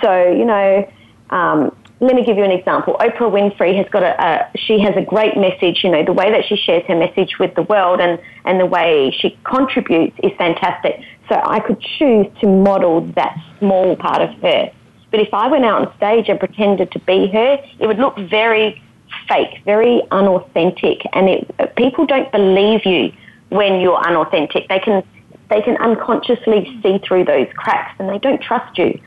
[0.00, 0.90] So, you know,
[1.30, 2.96] um, let me give you an example.
[3.00, 5.82] Oprah Winfrey has got a, a, she has a great message.
[5.82, 8.66] You know, the way that she shares her message with the world and, and the
[8.66, 11.00] way she contributes is fantastic.
[11.28, 14.70] So I could choose to model that small part of her.
[15.10, 18.16] But if I went out on stage and pretended to be her, it would look
[18.16, 18.80] very
[19.28, 23.12] fake, very unauthentic, and it, people don't believe you
[23.48, 24.68] when you're unauthentic.
[24.68, 25.02] They can
[25.48, 29.00] they can unconsciously see through those cracks, and they don't trust you.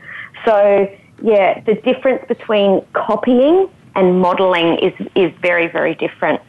[0.44, 0.88] So
[1.22, 6.40] yeah, the difference between copying and modeling is is very very different.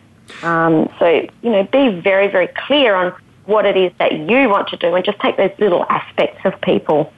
[0.41, 3.13] Um, so you know, be very very clear on
[3.45, 6.59] what it is that you want to do, and just take those little aspects of
[6.61, 7.11] people.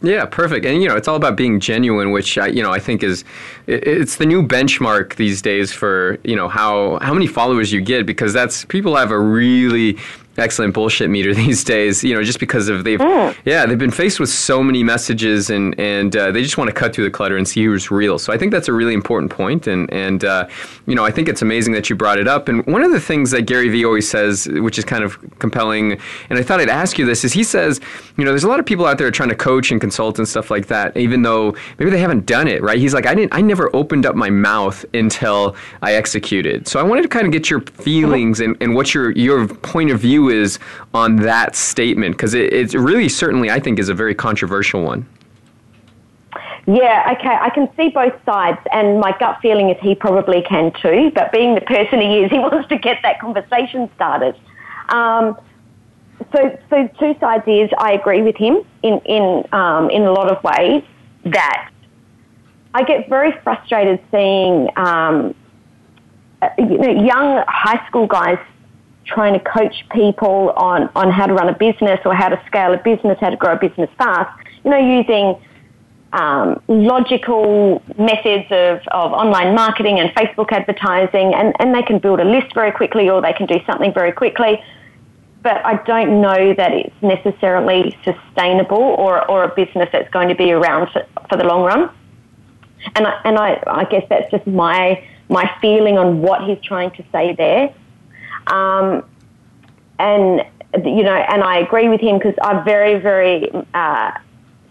[0.00, 0.64] Yeah, perfect.
[0.64, 3.24] And you know, it's all about being genuine, which I, you know I think is
[3.66, 8.06] it's the new benchmark these days for you know how how many followers you get
[8.06, 9.98] because that's people have a really
[10.38, 12.02] excellent bullshit meter these days.
[12.02, 13.36] You know, just because of they've mm.
[13.44, 16.74] yeah they've been faced with so many messages and and uh, they just want to
[16.74, 18.18] cut through the clutter and see who's real.
[18.18, 20.48] So I think that's a really important point and and uh,
[20.86, 22.48] you know I think it's amazing that you brought it up.
[22.48, 25.98] And one of the things that Gary Vee always says, which is kind of compelling,
[26.30, 27.80] and I thought I'd ask you this, is he says
[28.16, 30.28] you know there's a lot of people out there trying to coach and consult and
[30.28, 32.78] stuff like that, even though maybe they haven't done it right.
[32.78, 36.68] He's like I didn't I never opened up my mouth until I executed.
[36.68, 39.90] So I wanted to kind of get your feelings and, and what your your point
[39.90, 40.58] of view is
[40.94, 42.16] on that statement?
[42.16, 45.06] Because it, it really, certainly, I think, is a very controversial one.
[46.66, 50.70] Yeah, okay, I can see both sides, and my gut feeling is he probably can
[50.82, 51.10] too.
[51.14, 54.36] But being the person he is, he wants to get that conversation started.
[54.90, 55.38] Um,
[56.34, 60.30] so, so two sides is I agree with him in in um, in a lot
[60.30, 60.82] of ways
[61.24, 61.70] that
[62.74, 65.34] I get very frustrated seeing um,
[66.42, 68.38] uh, you know young high school guys
[69.08, 72.72] trying to coach people on, on how to run a business or how to scale
[72.72, 74.30] a business, how to grow a business fast,
[74.64, 75.36] you know, using
[76.12, 82.20] um, logical methods of, of online marketing and Facebook advertising, and, and they can build
[82.20, 84.62] a list very quickly or they can do something very quickly.
[85.42, 90.34] But I don't know that it's necessarily sustainable or, or a business that's going to
[90.34, 91.90] be around for, for the long run.
[92.94, 96.90] And I, and I, I guess that's just my, my feeling on what he's trying
[96.92, 97.74] to say there.
[98.50, 99.04] Um,
[99.98, 100.42] and
[100.84, 104.12] you know, and I agree with him because I'm very, very uh,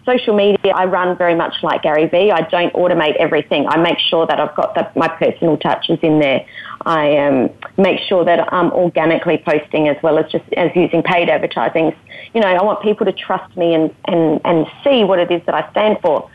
[0.05, 0.73] social media.
[0.73, 2.31] I run very much like Gary Vee.
[2.31, 3.67] I don't automate everything.
[3.67, 6.45] I make sure that I've got the, my personal touches in there.
[6.85, 11.29] I um, make sure that I'm organically posting as well as just as using paid
[11.29, 11.93] advertising.
[12.33, 15.41] You know, I want people to trust me and, and, and see what it is
[15.45, 16.29] that I stand for.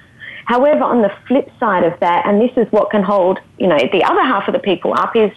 [0.44, 3.78] However, on the flip side of that, and this is what can hold, you know,
[3.78, 5.30] the other half of the people up is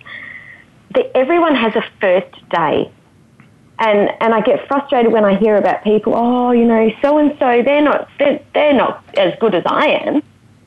[0.96, 2.92] that everyone has a first day.
[3.78, 7.32] And, and I get frustrated when I hear about people, oh, you know, so and
[7.38, 10.24] so, they're not, they're, they're not as good as I am.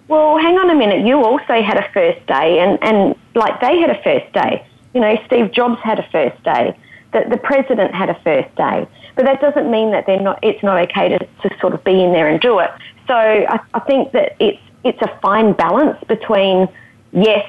[0.09, 3.79] Well, hang on a minute, you also had a first day, and, and like they
[3.79, 4.67] had a first day.
[4.95, 6.77] You know, Steve Jobs had a first day.
[7.12, 8.87] The, the president had a first day.
[9.17, 12.03] But that doesn't mean that they're not, it's not okay to, to sort of be
[12.03, 12.71] in there and do it.
[13.07, 16.69] So I, I think that it's, it's a fine balance between,
[17.12, 17.49] yes,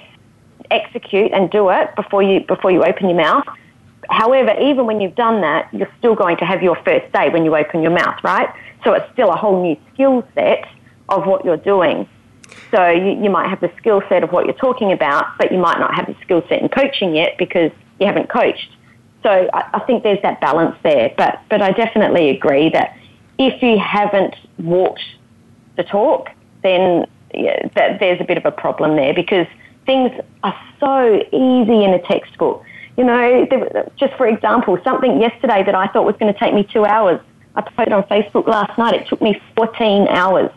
[0.71, 3.45] execute and do it before you before you open your mouth.
[4.09, 7.45] However, even when you've done that, you're still going to have your first day when
[7.45, 8.49] you open your mouth, right?
[8.83, 10.67] So it's still a whole new skill set
[11.09, 12.07] of what you're doing.
[12.71, 15.59] So you, you might have the skill set of what you're talking about, but you
[15.59, 18.69] might not have the skill set in coaching yet because you haven't coached.
[19.21, 21.13] So I, I think there's that balance there.
[21.17, 22.97] But but I definitely agree that
[23.37, 25.03] if you haven't walked
[25.75, 26.29] the talk,
[26.63, 29.47] then yeah, that there's a bit of a problem there because
[29.89, 30.11] things
[30.43, 32.63] are so easy in a textbook.
[32.95, 33.47] You know,
[33.97, 37.19] just for example, something yesterday that I thought was going to take me two hours,
[37.55, 38.93] I posted on Facebook last night.
[38.93, 40.51] It took me 14 hours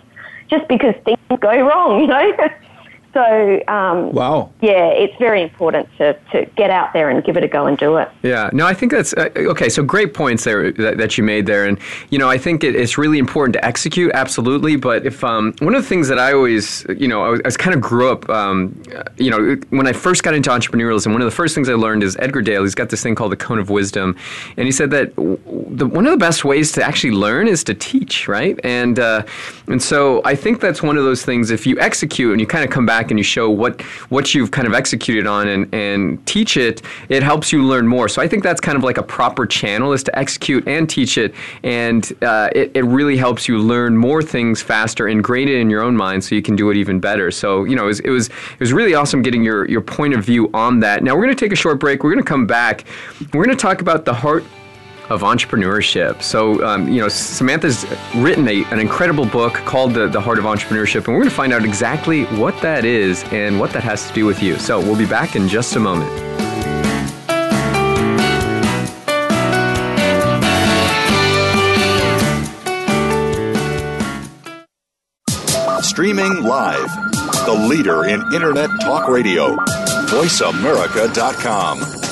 [0.50, 2.32] just because things go wrong, you know.
[3.14, 4.51] So, um, wow.
[4.62, 7.77] Yeah, it's very important to, to get out there and give it a go and
[7.77, 8.09] do it.
[8.22, 9.68] Yeah, no, I think that's uh, okay.
[9.68, 12.75] So great points there that, that, you made there, and you know, I think it,
[12.75, 14.77] it's really important to execute, absolutely.
[14.77, 17.48] But if um, one of the things that I always, you know, I, was, I
[17.48, 18.83] was kind of grew up, um,
[19.18, 22.03] you know, when I first got into entrepreneurialism, one of the first things I learned
[22.03, 22.62] is Edgar Dale.
[22.62, 24.16] He's got this thing called the cone of wisdom,
[24.57, 27.75] and he said that the, one of the best ways to actually learn is to
[27.75, 28.59] teach, right?
[28.64, 29.25] And uh,
[29.66, 31.51] and so I think that's one of those things.
[31.51, 34.34] If you execute and you kind of come back back and you show what what
[34.34, 38.08] you've kind of executed on and, and teach it, it helps you learn more.
[38.08, 41.18] So I think that's kind of like a proper channel is to execute and teach
[41.18, 45.70] it, and uh, it, it really helps you learn more things faster, ingrain it in
[45.70, 47.31] your own mind, so you can do it even better.
[47.31, 50.14] So you know, it was it was, it was really awesome getting your your point
[50.14, 51.02] of view on that.
[51.02, 52.04] Now we're going to take a short break.
[52.04, 52.85] We're going to come back.
[53.33, 54.44] We're going to talk about the heart
[55.13, 56.23] of entrepreneurship.
[56.23, 57.85] So, um, you know, Samantha's
[58.17, 61.35] written a, an incredible book called the, the Heart of Entrepreneurship, and we're going to
[61.35, 64.58] find out exactly what that is and what that has to do with you.
[64.58, 66.10] So, we'll be back in just a moment.
[75.85, 76.90] Streaming live,
[77.44, 79.56] the leader in Internet Talk Radio,
[80.06, 82.12] VoiceAmerica.com.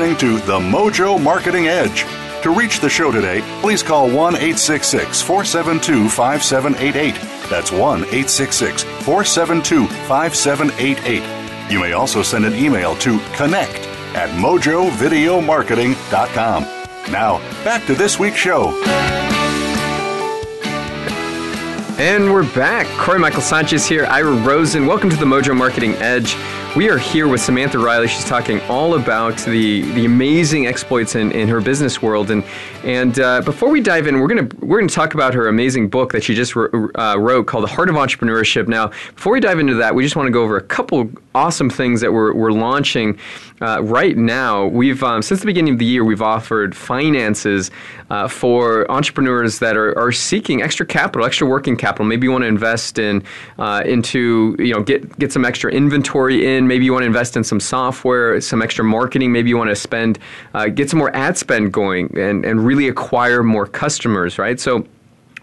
[0.00, 2.06] listening to The Mojo Marketing Edge.
[2.42, 7.14] To reach the show today, please call 1 866 472 5788.
[7.50, 11.70] That's 1 866 472 5788.
[11.70, 13.76] You may also send an email to connect
[14.16, 16.62] at mojovideomarketing.com.
[17.12, 18.70] Now, back to this week's show.
[21.98, 22.86] And we're back.
[22.96, 24.86] Corey Michael Sanchez here, Ira Rosen.
[24.86, 26.34] Welcome to the Mojo Marketing Edge.
[26.76, 28.06] We are here with Samantha Riley.
[28.06, 32.30] She's talking all about the, the amazing exploits in, in her business world.
[32.30, 32.44] And
[32.84, 36.12] and uh, before we dive in, we're gonna we're gonna talk about her amazing book
[36.12, 38.68] that she just uh, wrote called The Heart of Entrepreneurship.
[38.68, 41.70] Now, before we dive into that, we just want to go over a couple awesome
[41.70, 43.18] things that we're, we're launching
[43.60, 44.66] uh, right now.
[44.66, 47.70] We've um, since the beginning of the year, we've offered finances
[48.08, 52.06] uh, for entrepreneurs that are, are seeking extra capital, extra working capital.
[52.06, 53.22] Maybe you want to invest in
[53.58, 56.66] uh, into you know get get some extra inventory in.
[56.66, 59.32] Maybe you want to invest in some software, some extra marketing.
[59.32, 60.18] Maybe you want to spend
[60.54, 64.60] uh, get some more ad spend going and and really acquire more customers, right?
[64.60, 64.86] So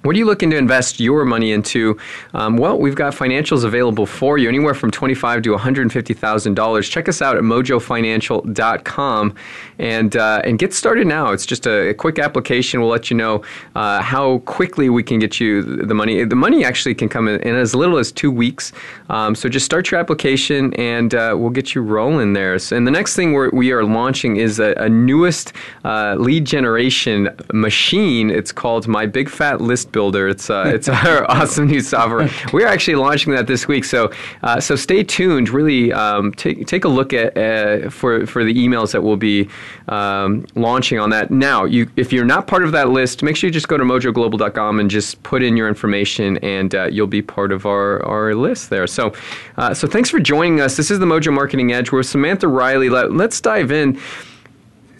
[0.07, 1.99] What are you looking to invest your money into?
[2.33, 6.13] Um, well, we've got financials available for you, anywhere from twenty-five to one hundred fifty
[6.13, 6.87] thousand dollars.
[6.87, 9.35] Check us out at mojofinancial.com
[9.79, 11.33] and uh, and get started now.
[11.33, 12.79] It's just a, a quick application.
[12.79, 13.43] We'll let you know
[13.75, 16.23] uh, how quickly we can get you the money.
[16.23, 18.71] The money actually can come in, in as little as two weeks.
[19.09, 22.57] Um, so just start your application, and uh, we'll get you rolling there.
[22.71, 25.51] And the next thing we're, we are launching is a, a newest
[25.83, 28.29] uh, lead generation machine.
[28.29, 30.27] It's called My Big Fat List Builder.
[30.27, 32.29] It's uh, it's our awesome new software.
[32.53, 33.83] We're actually launching that this week.
[33.83, 34.11] So
[34.43, 35.49] uh, so stay tuned.
[35.49, 39.49] Really um, take take a look at uh, for for the emails that we'll be
[39.87, 41.31] um, launching on that.
[41.31, 43.83] Now, you if you're not part of that list, make sure you just go to
[43.83, 48.35] mojoglobal.com and just put in your information, and uh, you'll be part of our our
[48.35, 48.85] list there.
[48.85, 49.13] So
[49.57, 50.77] uh, so thanks for joining us.
[50.77, 51.91] This is the Mojo Marketing Edge.
[51.91, 52.89] We're Samantha Riley.
[52.89, 53.99] Let, let's dive in.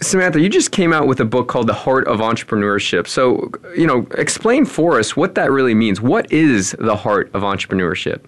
[0.02, 3.08] Samantha, you just came out with a book called The Heart of Entrepreneurship.
[3.08, 6.00] So, you know, explain for us what that really means.
[6.00, 8.22] What is the heart of entrepreneurship?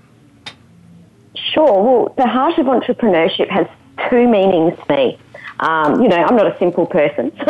[1.54, 1.84] Sure.
[1.84, 3.68] Well, the heart of entrepreneurship has
[4.10, 5.20] two meanings to me.
[5.60, 7.32] Um, you know, I'm not a simple person.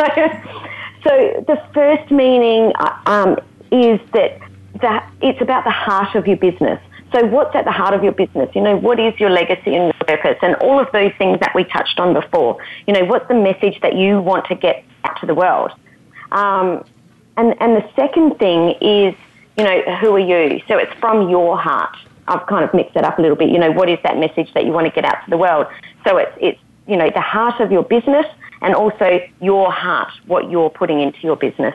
[1.02, 3.38] So, so the first meaning uh, um,
[3.72, 4.38] is that
[4.82, 6.78] that it's about the heart of your business.
[7.12, 8.48] So what's at the heart of your business?
[8.54, 10.38] You know, what is your legacy and your purpose?
[10.42, 12.58] And all of those things that we touched on before.
[12.86, 15.72] You know, what's the message that you want to get out to the world?
[16.30, 16.84] Um,
[17.36, 19.14] and, and the second thing is,
[19.56, 20.60] you know, who are you?
[20.68, 21.96] So it's from your heart.
[22.28, 23.50] I've kind of mixed it up a little bit.
[23.50, 25.66] You know, what is that message that you want to get out to the world?
[26.06, 28.26] So it's, it's, you know, the heart of your business
[28.62, 31.74] and also your heart, what you're putting into your business.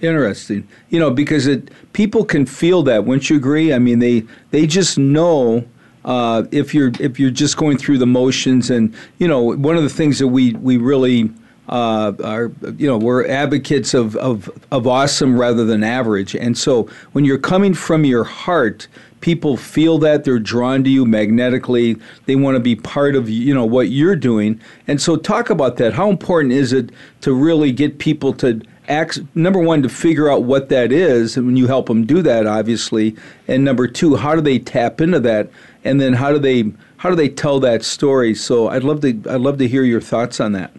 [0.00, 0.68] Interesting.
[0.90, 3.04] You know, because it people can feel that.
[3.04, 3.72] Wouldn't you agree?
[3.72, 5.64] I mean, they they just know
[6.04, 9.82] uh, if you're if you're just going through the motions, and you know, one of
[9.82, 11.30] the things that we we really
[11.68, 16.88] uh, are you know we're advocates of, of of awesome rather than average, and so
[17.12, 18.86] when you're coming from your heart,
[19.20, 21.96] people feel that they're drawn to you magnetically.
[22.26, 25.76] They want to be part of you know what you're doing, and so talk about
[25.76, 25.94] that.
[25.94, 26.90] How important is it
[27.22, 31.46] to really get people to Acts, number one, to figure out what that is, and
[31.46, 33.16] when you help them do that, obviously,
[33.48, 35.48] and number two, how do they tap into that,
[35.84, 38.34] and then how do they how do they tell that story?
[38.34, 40.70] So I'd love to I'd love to hear your thoughts on that.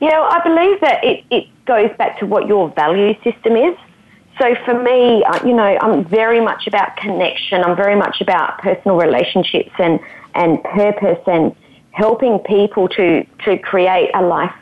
[0.00, 3.76] Know, I believe that it, it goes back to what your value system is.
[4.40, 7.62] So for me, uh, you know, I'm very much about connection.
[7.62, 10.00] I'm very much about personal relationships and
[10.34, 11.54] and purpose and
[11.90, 14.54] helping people to to create a life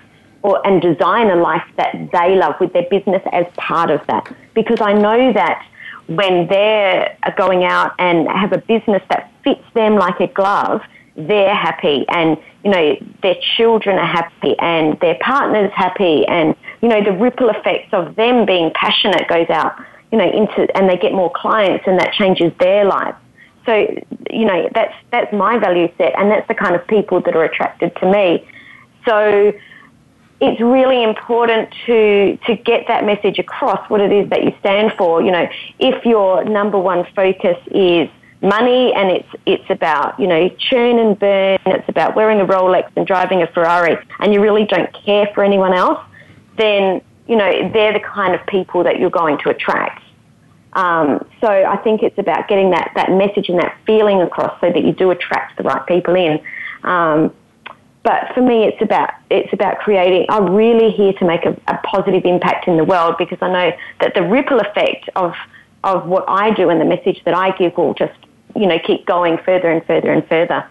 [0.42, 4.32] or, and design a life that they love with their business as part of that.
[4.54, 5.66] Because I know that
[6.06, 10.80] when they're going out and have a business that fits them like a glove,
[11.16, 16.88] they're happy and, you know, their children are happy and their partner's happy and, you
[16.88, 19.74] know, the ripple effects of them being passionate goes out,
[20.12, 23.18] you know, into, and they get more clients and that changes their lives.
[23.66, 23.74] So,
[24.30, 27.44] you know, that's, that's my value set and that's the kind of people that are
[27.44, 28.48] attracted to me.
[29.04, 29.52] So,
[30.40, 34.92] it's really important to to get that message across what it is that you stand
[34.96, 35.20] for.
[35.20, 38.08] You know, if your number one focus is
[38.40, 42.88] money and it's it's about you know churn and burn, it's about wearing a Rolex
[42.96, 46.00] and driving a Ferrari, and you really don't care for anyone else,
[46.56, 50.04] then you know they're the kind of people that you're going to attract.
[50.74, 54.70] Um, so I think it's about getting that that message and that feeling across so
[54.70, 56.40] that you do attract the right people in.
[56.84, 57.34] Um,
[58.08, 60.24] but for me, it's about it's about creating.
[60.30, 63.70] I'm really here to make a, a positive impact in the world because I know
[64.00, 65.34] that the ripple effect of
[65.84, 68.18] of what I do and the message that I give will just
[68.56, 70.66] you know keep going further and further and further.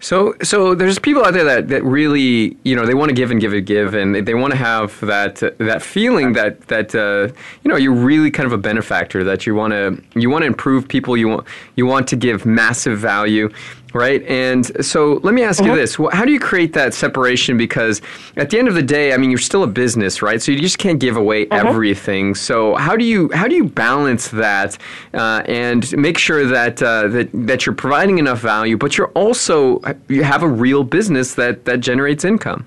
[0.00, 3.30] So, so there's people out there that, that really, you know, they want to give
[3.30, 6.60] and give and give, and they, they want to have that uh, that feeling that
[6.68, 10.28] that uh, you know you're really kind of a benefactor, that you want to you
[10.28, 11.46] want to improve people, you want
[11.76, 13.48] you want to give massive value,
[13.94, 14.22] right?
[14.24, 15.70] And so let me ask mm-hmm.
[15.70, 17.56] you this: How do you create that separation?
[17.56, 18.02] Because
[18.36, 20.40] at the end of the day, I mean, you're still a business, right?
[20.40, 21.66] So you just can't give away mm-hmm.
[21.66, 22.34] everything.
[22.34, 24.78] So how do you how do you balance that
[25.14, 29.80] uh, and make sure that uh, that that you're providing enough value, but you're also
[30.08, 32.66] you have a real business that that generates income?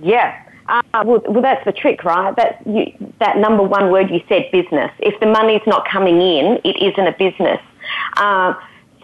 [0.00, 0.42] Yeah.
[0.68, 2.34] Uh, well, well, that's the trick, right?
[2.34, 4.90] That you, that number one word you said, business.
[4.98, 7.60] If the money's not coming in, it isn't a business.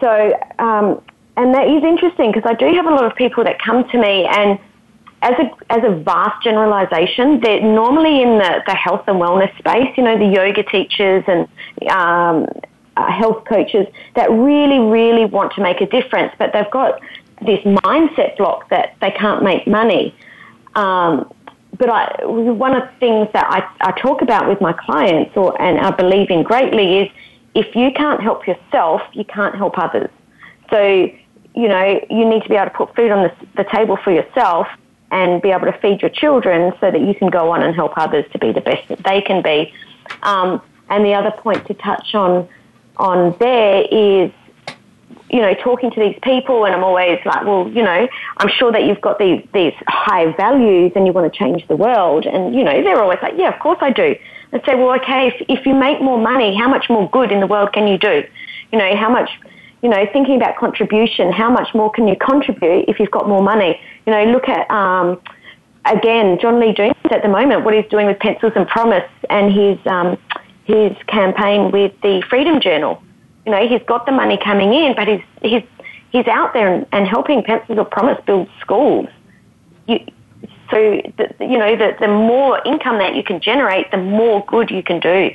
[0.03, 1.01] So, um,
[1.37, 3.97] and that is interesting because I do have a lot of people that come to
[3.97, 4.59] me and
[5.21, 9.95] as a, as a vast generalization, they're normally in the, the health and wellness space,
[9.95, 11.47] you know, the yoga teachers and
[11.89, 12.45] um,
[12.97, 16.99] uh, health coaches that really, really want to make a difference, but they've got
[17.41, 20.13] this mindset block that they can't make money.
[20.75, 21.31] Um,
[21.77, 25.59] but I, one of the things that I, I talk about with my clients, or
[25.61, 27.09] and I believe in greatly, is
[27.55, 30.09] if you can't help yourself, you can't help others.
[30.69, 31.09] So,
[31.55, 34.11] you know, you need to be able to put food on the, the table for
[34.11, 34.67] yourself
[35.11, 37.93] and be able to feed your children so that you can go on and help
[37.97, 39.71] others to be the best that they can be.
[40.23, 42.47] Um, and the other point to touch on
[42.97, 44.31] on there is,
[45.29, 48.71] you know, talking to these people, and I'm always like, well, you know, I'm sure
[48.71, 52.55] that you've got these these high values and you want to change the world, and
[52.55, 54.15] you know, they're always like, yeah, of course I do.
[54.53, 57.39] I say, well, okay, if, if you make more money, how much more good in
[57.39, 58.23] the world can you do?
[58.71, 59.29] You know, how much,
[59.81, 63.41] you know, thinking about contribution, how much more can you contribute if you've got more
[63.41, 63.79] money?
[64.05, 65.19] You know, look at, um,
[65.85, 69.51] again, John Lee Dumas at the moment, what he's doing with Pencils of Promise and
[69.51, 70.17] his, um,
[70.65, 73.01] his campaign with the Freedom Journal.
[73.45, 75.63] You know, he's got the money coming in, but he's, he's,
[76.11, 79.07] he's out there and, and helping Pencils of Promise build schools.
[79.87, 79.99] You,
[80.73, 84.71] so, the, you know, the, the more income that you can generate, the more good
[84.71, 85.29] you can do.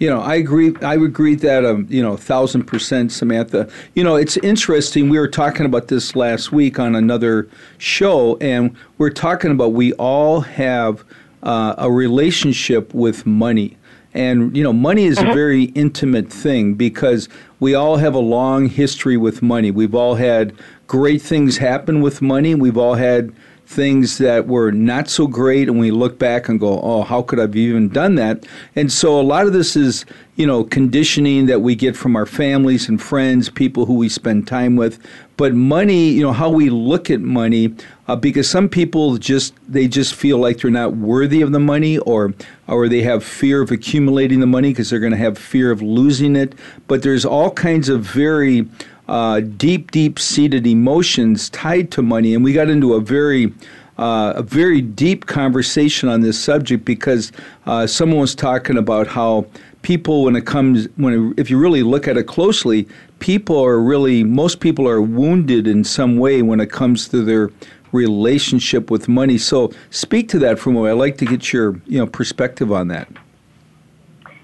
[0.00, 0.74] You know, I agree.
[0.82, 3.70] I agree that um, you know, thousand percent, Samantha.
[3.94, 5.08] You know, it's interesting.
[5.10, 7.48] We were talking about this last week on another
[7.78, 11.04] show, and we're talking about we all have
[11.42, 13.76] uh, a relationship with money.
[14.14, 15.34] And you know, money is a mm-hmm.
[15.34, 17.28] very intimate thing because
[17.60, 19.70] we all have a long history with money.
[19.70, 20.54] We've all had
[20.86, 22.54] great things happen with money.
[22.54, 23.32] We've all had
[23.70, 27.38] things that were not so great and we look back and go oh how could
[27.38, 28.44] i've even done that?
[28.74, 30.04] And so a lot of this is
[30.34, 34.48] you know conditioning that we get from our families and friends people who we spend
[34.48, 34.98] time with.
[35.36, 37.72] But money you know how we look at money
[38.08, 41.98] uh, because some people just they just feel like they're not worthy of the money
[41.98, 42.34] or
[42.66, 45.80] or they have fear of accumulating the money because they're going to have fear of
[45.80, 46.54] losing it.
[46.88, 48.66] But there's all kinds of very
[49.10, 52.32] uh, deep, deep seated emotions tied to money.
[52.32, 53.52] And we got into a very
[53.98, 57.32] uh, a very deep conversation on this subject because
[57.66, 59.46] uh, someone was talking about how
[59.82, 62.88] people, when it comes, when if you really look at it closely,
[63.18, 67.50] people are really most people are wounded in some way when it comes to their
[67.92, 69.36] relationship with money.
[69.36, 70.92] So, speak to that for a moment.
[70.92, 73.06] I'd like to get your you know perspective on that.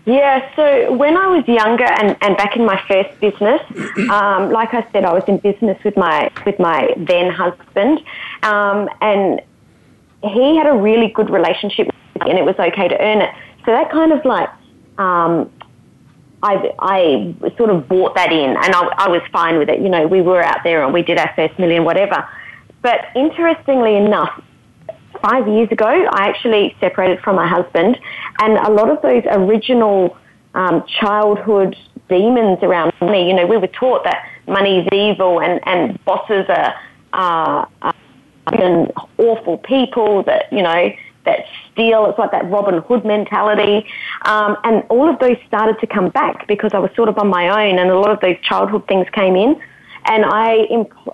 [0.07, 3.61] Yeah, so when I was younger and, and back in my first business,
[4.11, 8.01] um, like I said, I was in business with my with my then husband,
[8.45, 9.43] um, and
[10.23, 11.89] he had a really good relationship,
[12.21, 13.35] and it was okay to earn it.
[13.65, 14.49] So that kind of like
[14.99, 15.51] um,
[16.41, 19.81] I, I sort of bought that in, and I, I was fine with it.
[19.81, 22.29] You know, we were out there and we did our first million, whatever.
[22.81, 24.41] But interestingly enough,
[25.21, 27.99] five years ago, I actually separated from my husband,
[28.41, 30.17] and a lot of those original
[30.55, 31.77] um, childhood
[32.09, 36.47] demons around money, you know, we were taught that money is evil and, and bosses
[36.49, 36.75] are,
[37.13, 38.89] are, are
[39.19, 40.91] awful people that, you know,
[41.25, 41.41] that
[41.73, 42.07] steal.
[42.07, 43.87] It's like that Robin Hood mentality.
[44.23, 47.29] Um, and all of those started to come back because I was sort of on
[47.29, 49.61] my own and a lot of those childhood things came in.
[50.09, 50.69] And I,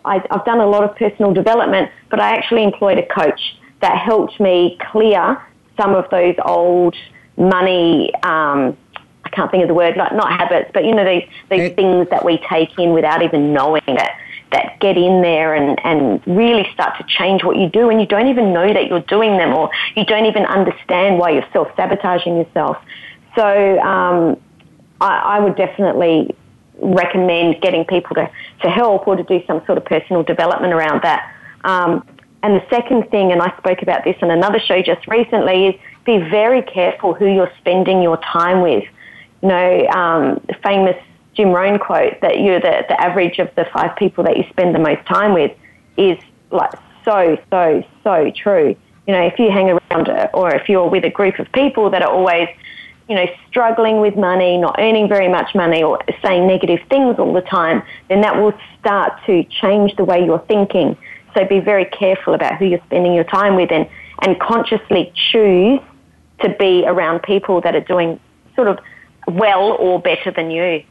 [0.04, 3.40] I've done a lot of personal development, but I actually employed a coach
[3.82, 5.40] that helped me clear
[5.76, 6.96] some of those old
[7.36, 8.12] money.
[8.22, 8.76] Um,
[9.24, 12.08] I can't think of the word, like not habits, but you know these these things
[12.10, 14.10] that we take in without even knowing it
[14.52, 18.06] that get in there and, and really start to change what you do and you
[18.06, 21.68] don't even know that you're doing them or you don't even understand why you're self
[21.74, 22.76] sabotaging yourself.
[23.34, 24.38] So um,
[25.00, 26.36] I, I, would definitely
[26.78, 28.30] recommend getting people to,
[28.60, 31.34] to help or to do some sort of personal development around that.
[31.64, 32.06] Um,
[32.42, 35.74] and the second thing, and I spoke about this on another show just recently, is
[36.04, 38.84] be very careful who you're spending your time with.
[39.42, 40.96] You know, um, famous
[41.34, 44.74] Jim Rohn quote that you're the, the average of the five people that you spend
[44.74, 45.52] the most time with
[45.96, 46.18] is
[46.50, 46.72] like
[47.04, 48.76] so, so, so true.
[49.06, 52.02] You know, if you hang around or if you're with a group of people that
[52.02, 52.48] are always,
[53.08, 57.32] you know, struggling with money, not earning very much money or saying negative things all
[57.32, 60.96] the time, then that will start to change the way you're thinking.
[61.34, 63.88] So be very careful about who you're spending your time with and,
[64.22, 65.80] and consciously choose
[66.40, 68.20] to be around people that are doing
[68.54, 68.78] sort of
[69.26, 70.84] well or better than you.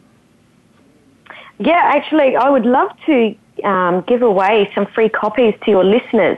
[1.57, 6.37] Yeah, actually, I would love to um, give away some free copies to your listeners.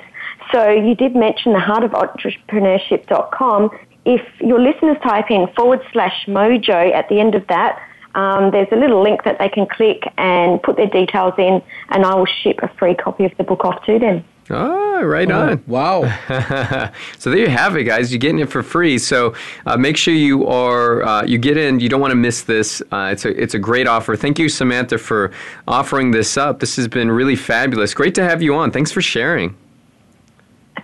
[0.51, 3.69] So you did mention the heartofentrepreneurship.com.
[4.05, 7.81] If your listeners type in forward slash mojo at the end of that,
[8.13, 12.05] um, there's a little link that they can click and put their details in, and
[12.05, 14.23] I will ship a free copy of the book off to them.
[14.49, 15.63] Oh, right oh, on.
[15.65, 16.01] Wow.
[17.17, 18.11] so there you have it, guys.
[18.11, 18.99] You're getting it for free.
[18.99, 19.33] So
[19.65, 21.79] uh, make sure you are uh, you get in.
[21.79, 22.81] You don't want to miss this.
[22.91, 24.15] Uh, it's a it's a great offer.
[24.15, 25.31] Thank you, Samantha, for
[25.67, 26.59] offering this up.
[26.59, 27.93] This has been really fabulous.
[27.93, 28.71] Great to have you on.
[28.71, 29.55] Thanks for sharing.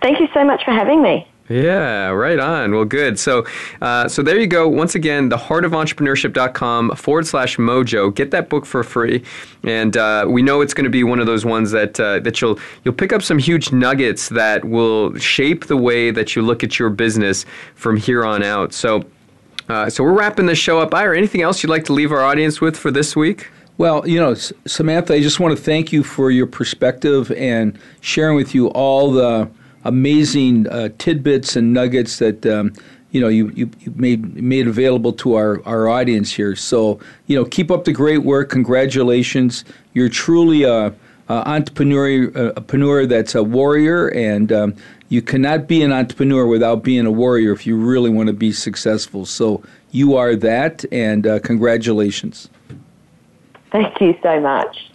[0.00, 1.28] Thank you so much for having me.
[1.52, 2.72] Yeah, right on.
[2.72, 3.18] Well, good.
[3.18, 3.44] So,
[3.82, 4.66] uh, so there you go.
[4.66, 8.14] Once again, theheartofentrepreneurship.com forward slash mojo.
[8.14, 9.22] Get that book for free,
[9.62, 12.40] and uh, we know it's going to be one of those ones that uh, that
[12.40, 16.64] you'll you'll pick up some huge nuggets that will shape the way that you look
[16.64, 17.44] at your business
[17.74, 18.72] from here on out.
[18.72, 19.04] So,
[19.68, 20.94] uh, so we're wrapping this show up.
[20.94, 23.50] Ira, anything else you'd like to leave our audience with for this week?
[23.76, 28.36] Well, you know, Samantha, I just want to thank you for your perspective and sharing
[28.36, 29.50] with you all the
[29.84, 32.72] amazing uh, tidbits and nuggets that um,
[33.10, 36.56] you know you, you, you, made made available to our, our audience here.
[36.56, 38.48] So you know, keep up the great work.
[38.50, 39.64] Congratulations.
[39.92, 40.92] You're truly a, a
[41.28, 44.74] entrepreneur, a entrepreneur that's a warrior, and um,
[45.08, 48.52] you cannot be an entrepreneur without being a warrior if you really want to be
[48.52, 49.26] successful.
[49.26, 52.48] So you are that, and uh, congratulations.
[53.70, 54.91] Thank you so much.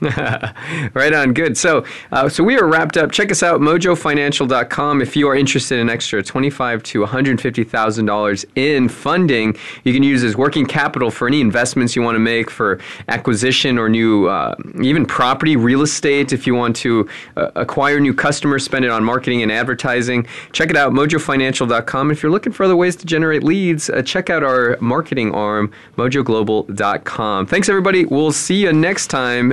[0.94, 1.34] right on.
[1.34, 1.58] Good.
[1.58, 3.12] So, uh, so we are wrapped up.
[3.12, 5.02] Check us out, mojofinancial.com.
[5.02, 9.56] If you are interested in extra twenty-five to one hundred fifty thousand dollars in funding,
[9.84, 12.78] you can use as working capital for any investments you want to make for
[13.08, 16.32] acquisition or new, uh, even property, real estate.
[16.32, 20.26] If you want to uh, acquire new customers, spend it on marketing and advertising.
[20.52, 22.10] Check it out, mojofinancial.com.
[22.10, 25.72] If you're looking for other ways to generate leads, uh, check out our marketing arm,
[25.96, 27.46] mojoglobal.com.
[27.46, 28.06] Thanks, everybody.
[28.06, 29.52] We'll see you next time